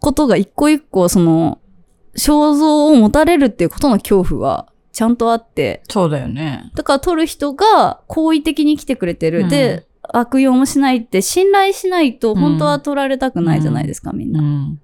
[0.00, 1.60] ことが一個一個、その、
[2.16, 6.70] 肖像を持たれるっていうことの恐怖はちゃんとあって、そうだよね。
[6.74, 9.40] だから撮る人が好意的に来てくれてる。
[9.40, 14.40] うんで、悪用もしないって信頼しないと本当は撮られたくないじゃないですか、みんな。
[14.40, 14.80] うん。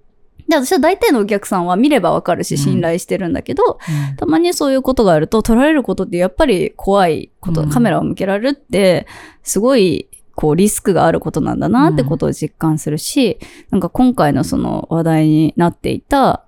[0.48, 3.78] で、私は大体のお客さんは見ればわかるしうん信頼してるんだけど、
[4.16, 9.06] たまにそういうことがあると、撮られることってやっぱり怖いこと、うんカメラを向けられるって、
[9.42, 13.38] すごい、こう、リスクがあることなんだなってことを実感するし、
[13.70, 16.44] なんか今回のその話題になっていた、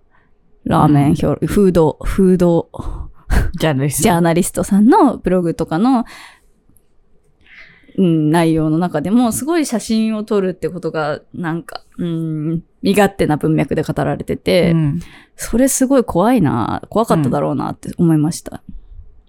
[0.65, 2.69] ラーメン評、フード、フード
[3.55, 4.03] じゃあです。
[4.03, 6.05] ジャーナリストさんのブログとかの、
[7.99, 15.01] うん、内容の中でも、すごい写真を撮るってことが、なんか、うん、身勝手な文脈で語られてて、うん
[15.43, 18.63] それすごい怖いな、怖かっただろうなって思いました。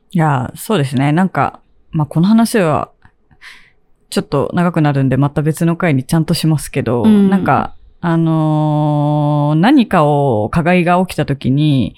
[0.10, 1.14] いや、そうですね。
[1.14, 2.91] なんか、まあ、この話は、
[4.10, 11.95] ちょっと長くなるんで、また別の回にちゃんとしますけど、うんなんか、あのー何かを、加害が起きた時に、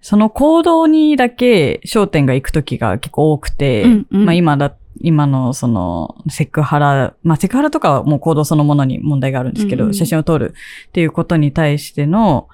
[0.00, 4.24] その行動にだけ焦点が行く時が結構多くて、うんうん。
[4.24, 9.94] まあ今だ、今のそのセクハラ、まあセクハラとかはもう行動そのものに問題があるんですけど、うんうん。
[9.94, 10.54] 写真を撮る
[10.88, 12.48] っていうことに対しての、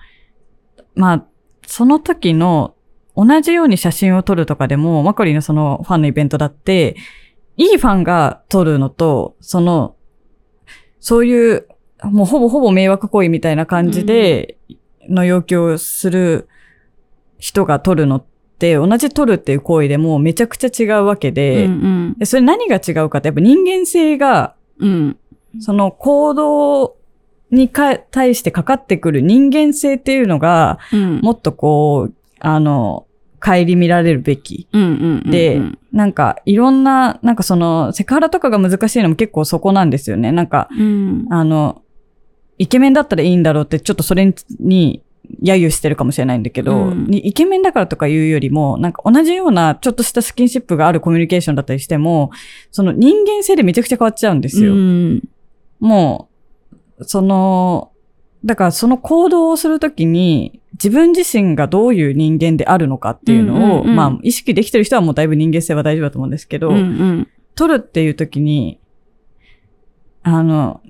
[0.95, 1.25] まあ、
[1.67, 2.75] その時の
[3.17, 6.97] 同じように写真を撮るとかでも、マコリーのそのファンのイベントだって、
[7.57, 9.97] いいファンが撮るのと、その、
[11.01, 11.67] そういう、
[12.03, 14.59] もうほぼほぼ迷惑行為みたいな感じで、
[15.09, 16.49] の要求をする
[17.39, 18.25] 人が撮るのっ
[18.59, 25.17] て、同じ撮るっていう行為でもめちゃくちゃ違うわけで、うんでそれ何が違うかって、やっぱ人間性が、うん。
[25.55, 25.63] うん。
[25.63, 26.97] その行動
[27.51, 31.21] にか対してかかってくる人間性っていうのが、うん。
[31.21, 33.07] もっとこう、あの、
[33.41, 34.69] 顧みられるべき。
[34.73, 35.31] うんうんうん。
[35.31, 40.31] でうんなんか、いろんな、なんかその、セクハラとかが難しいのも結構そこなんですよね。
[40.31, 41.27] なんか、うん。
[41.31, 41.81] あの、
[42.59, 45.03] イケメンだったらいいんだろうって、ちょっとそれに、
[45.43, 52.31] 揶揄してるかもしれないんだけど、うんにイケメンだからとかいうよりも、なんか同じようなちょっとしたスキンシップがあるコミュニケーションだったりしても、
[52.71, 54.75] その人間性でめちゃくちゃ変わっちゃうんですよ。
[54.75, 55.23] うん。
[55.81, 56.29] も
[56.99, 57.93] う、その、
[58.45, 67.29] だからその行動をするときに、自分自身がどういう人間であるのかっていうのを、うんうんうんまあ、意識できてる人はもうだいぶ人間性は大丈夫だと思うんですけど、うんうん。
[67.55, 68.79] 取るっていうときに、
[70.23, 70.81] あの、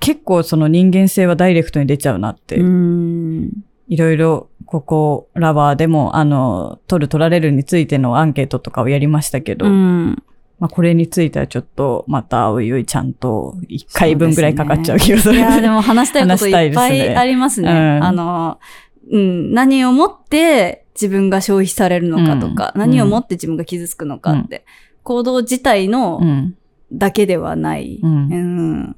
[0.00, 3.50] 結構その人間性はダイレクトに出ちゃうなって、うん。
[3.88, 10.22] いろいろ、ここ、ラバーでも、あの、取る取られるについてのアンケートとかをやりましたけど、うん。
[10.58, 15.36] まあ、これについてはちょっと、また、おいおいちゃんと、一回分ぐらいかかっちゃう気がする。
[15.36, 17.70] いや、でも話したいこといっぱいありますね。
[17.70, 18.58] うんあの、
[19.10, 24.66] うん、何をもって自分が消費されるのかとか、うん何をもって自分が傷つくのかって、
[25.02, 26.54] 行動自体のうん。
[26.92, 28.96] だけではない、うんうん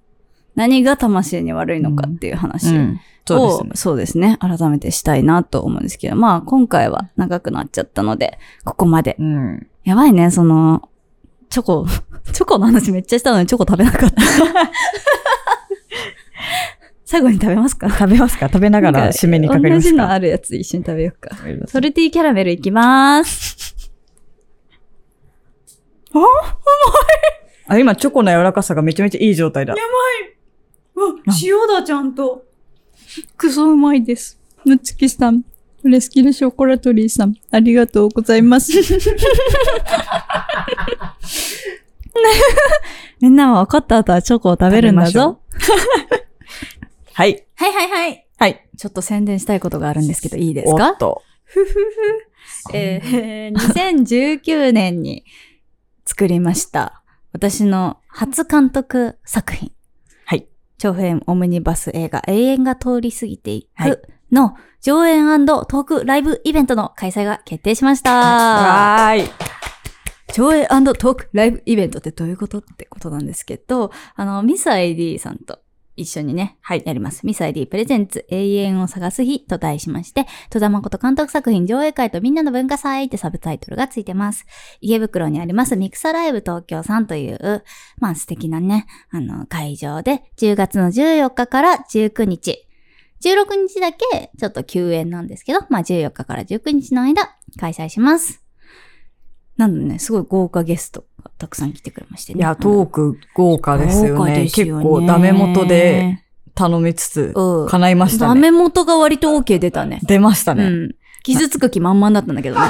[0.55, 3.01] 何が魂に悪いのかっていう話を、うん。
[3.27, 3.71] そうですね。
[3.75, 4.39] そうですね。
[4.41, 9.17] 改めてしたいなと思うんですけど、まあ今回は長くなっちゃったので、ここまで。
[9.19, 9.67] うん。
[9.85, 10.89] やばいね、その、
[11.49, 11.87] チョコ、
[12.33, 14.23] チョコの話めっちゃしたのにチョコ食べなかった。
[17.05, 17.91] 最後に食べますか？
[17.91, 18.47] 食べますか？
[18.47, 21.37] 食べながら締めにかかりま同じのすかあるやつ一緒に食べようか。
[21.67, 23.91] そソルティーキャラメルいきまーす。
[27.67, 29.75] あ、今、チョコの柔らかさがめちゃめちゃいい状態だ。
[31.43, 32.45] 塩だ、ちゃんと。
[33.37, 34.39] クソうまいです。
[34.65, 35.43] むつきさん、
[35.83, 38.73] フレスキルショコラトリーさん、ありがとうございます。
[43.21, 45.41] みんなは分かった後はチョコを食べるんだぞ。
[47.13, 47.47] はい。
[47.55, 48.27] はいはいはい。
[48.39, 48.69] はい。
[48.77, 50.91] ちょっと宣伝したいことがあるんですけど、いいですか？
[50.91, 51.23] おっと。
[52.73, 53.57] えー、
[54.41, 55.25] 2019年に
[56.05, 57.03] 作りました。
[57.33, 59.73] 私の初監督作品。
[60.81, 60.95] はい。
[60.95, 68.15] 長編オムニバス映画永遠が通り過ぎていはいくの上演トークライブイベントの開催が決定しました。
[68.15, 69.31] わーい。
[70.33, 75.59] 上映トークライブイベントってどういうことってことなんですけど、あの、ミス ID さんと
[76.01, 77.27] 一緒にね、はいやります。
[77.27, 84.47] ミス ID プレゼンツ永遠を探す日と題しまして、戸田誠監督作品上映会とみんなの文化祭ってサブタイトルがついてます。
[84.81, 87.65] 池袋にありますミクサライブ東京さんという、
[87.99, 92.67] まあ素敵なね、あの、会場で10月の14日から19日、
[93.23, 98.50] 16日だけちょっと休園なんですけど、まあ14日から19日の間開催します。
[99.61, 102.39] なんでね、すごい豪華ゲストがたくさん来てくれましてね。
[102.39, 104.33] いや、トーク豪華ですよね。
[104.33, 107.69] よね結構ダメ元で頼みつつ、うん。
[107.69, 108.29] 叶いましたね。
[108.29, 110.01] ダメ元が割と OK 出たね。
[110.03, 110.65] 出ましたね。
[110.65, 110.95] うん。
[111.25, 112.67] 傷つく気満々だったんだけどね。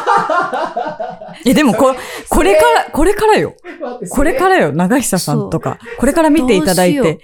[1.47, 1.95] え、でもこ、
[2.29, 3.55] これから、これからよ。
[4.11, 4.73] これからよ。
[4.73, 5.79] 長久さんとか。
[5.99, 7.21] これから見ていただいて。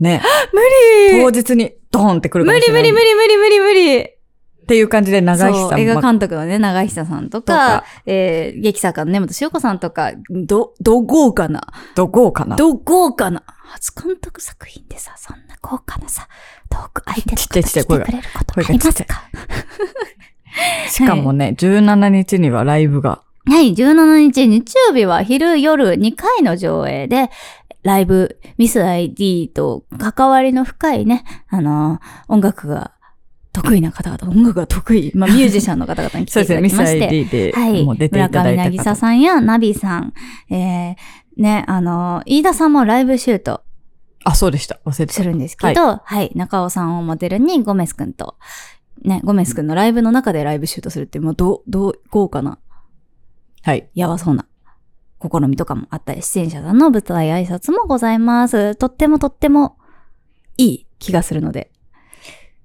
[0.00, 0.20] ね。
[0.52, 2.92] 無当日にドーンってくるか無理もしれない。
[2.92, 3.72] 無理無理無理無理無
[4.02, 4.21] 理
[4.62, 7.84] っていう感じで長久さん映画ま監督のね、長久さんとか、とか。
[8.06, 12.56] えー、劇作家の根本塩子さんとか、ど、ど豪華な、ど豪華な。
[12.56, 16.28] ど豪華な、初監督作品でさ、そんな豪華なさ、
[16.70, 19.22] トーク相手のちっちゃいちっちゃい声が来てくれることありますか
[20.88, 23.22] しかもね、17日にはライブが。
[23.44, 27.30] はい、17日日曜日は昼夜2回の上映で、
[27.82, 32.91] ライブ、ミス ID と関わりの深いね、あの音楽が
[33.52, 37.84] 得意な方々、音楽が得意、まあ ミュージシャンの方々に来てそうですね、ミスいただきまして、はい。
[37.84, 38.96] もう出ていただいた村上渚方。
[38.96, 40.14] さんやナビさん、
[40.50, 43.62] えー、ね、あの、飯田さんもライブシュート
[44.24, 44.80] あ、そうでした。
[44.84, 45.12] 忘れてた。
[45.12, 48.36] するんですけど、はい、中尾さんをモデルにゴメスくんと、
[49.04, 52.58] ね、ゴメスくんのライブの中でライブシュートするってもう、どう、どう、豪華な、
[53.62, 53.88] はい。
[53.94, 54.46] やばそうな、
[55.20, 58.76] 試みとかもあったり、出演者さんの舞台挨拶もございます。
[58.76, 59.76] とってもとっても、
[60.56, 61.71] いい気がするので、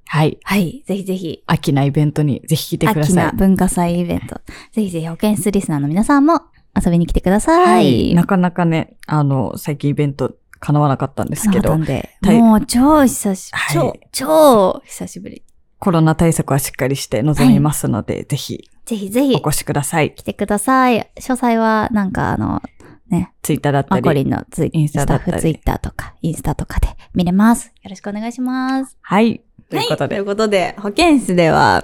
[0.07, 0.37] はい。
[0.43, 3.25] はい、ぜひぜひ、秋なイベントにぜひ来てくだ秋さい。
[3.25, 4.41] な文化祭イベント、
[4.71, 6.41] ぜひぜひ保健室リスナーの皆さんも
[6.75, 7.75] 遊びに来てください。
[7.75, 8.15] はい。
[8.15, 15.43] なかなかね、あの、最近イベント叶わなかったんですけどもう超久し、はい超、超久しぶり。
[15.79, 20.15] コロナ対策はしっかりして臨みますので、ぜひぜひぜひお越しください。
[20.15, 21.11] 来てください。
[21.17, 22.61] 詳細はなんかあの、
[23.09, 24.29] ね、ツイッターだったマコリり。
[24.29, 27.67] ンのツイインスタスタッだったりフツイッターとか、インスタとかで見れます。
[27.83, 28.97] よろしくお願いします。
[29.01, 29.41] はい。
[29.69, 30.19] ということといで。
[30.19, 31.83] うことで、保健室では、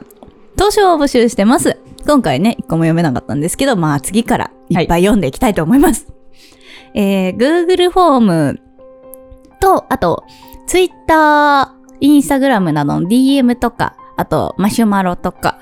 [0.56, 1.78] 投書を募集してます。
[2.06, 6.08] 今回ね、一個も読めなかったんですけど、まあ次からいっぱい読んでいきたいと思います。
[6.94, 8.62] えー、Google フォーム
[9.60, 10.24] と、あと、
[10.68, 15.60] Twitter、Instagram などの DM とか、あと、マシュマロとか、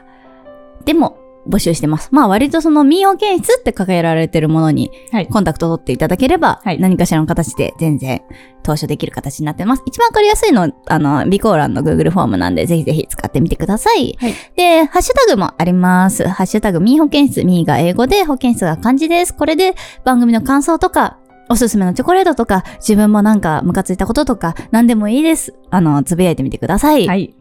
[0.85, 1.17] でも
[1.47, 2.09] 募集してます。
[2.11, 5.27] まあ割とその民保健室って掲げられてるものにはい。
[5.27, 8.21] コンタクトを取っていただければ、はい何かしらの形で全然
[8.63, 9.83] 投書できる形になってます。
[9.85, 14.17] 一番わかりやすいのは、あの、備考欄の Google フォームなんで、ぜひぜひ使ってみてください。
[14.19, 16.27] はいで、ハッシュタグもあります。
[16.27, 19.33] ハッシュタグ、ミー保健室、ミーが英語で、保健室が漢字です。
[19.33, 21.17] これで番組の感想とか、
[21.49, 25.53] おすすめのチョコレートとか、自分もなんかムカついたこととか、何でもいいです。
[25.69, 27.07] あの、つぶやいてみてください。
[27.07, 27.33] はい。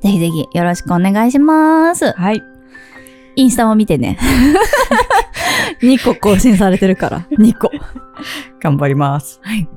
[0.00, 2.12] ぜひぜひよろしくお願いします。
[2.12, 2.42] はい。
[3.38, 4.18] インスタも見てね。
[5.80, 7.20] 2個更新されてるから。
[7.30, 7.70] 2個。
[8.60, 9.38] 頑張ります。
[9.44, 9.68] はい。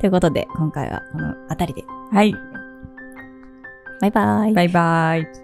[0.00, 1.82] ということで、今回はこのあたりで。
[2.12, 2.34] はい。
[4.02, 4.52] バイバイ。
[4.52, 5.43] バイバイ。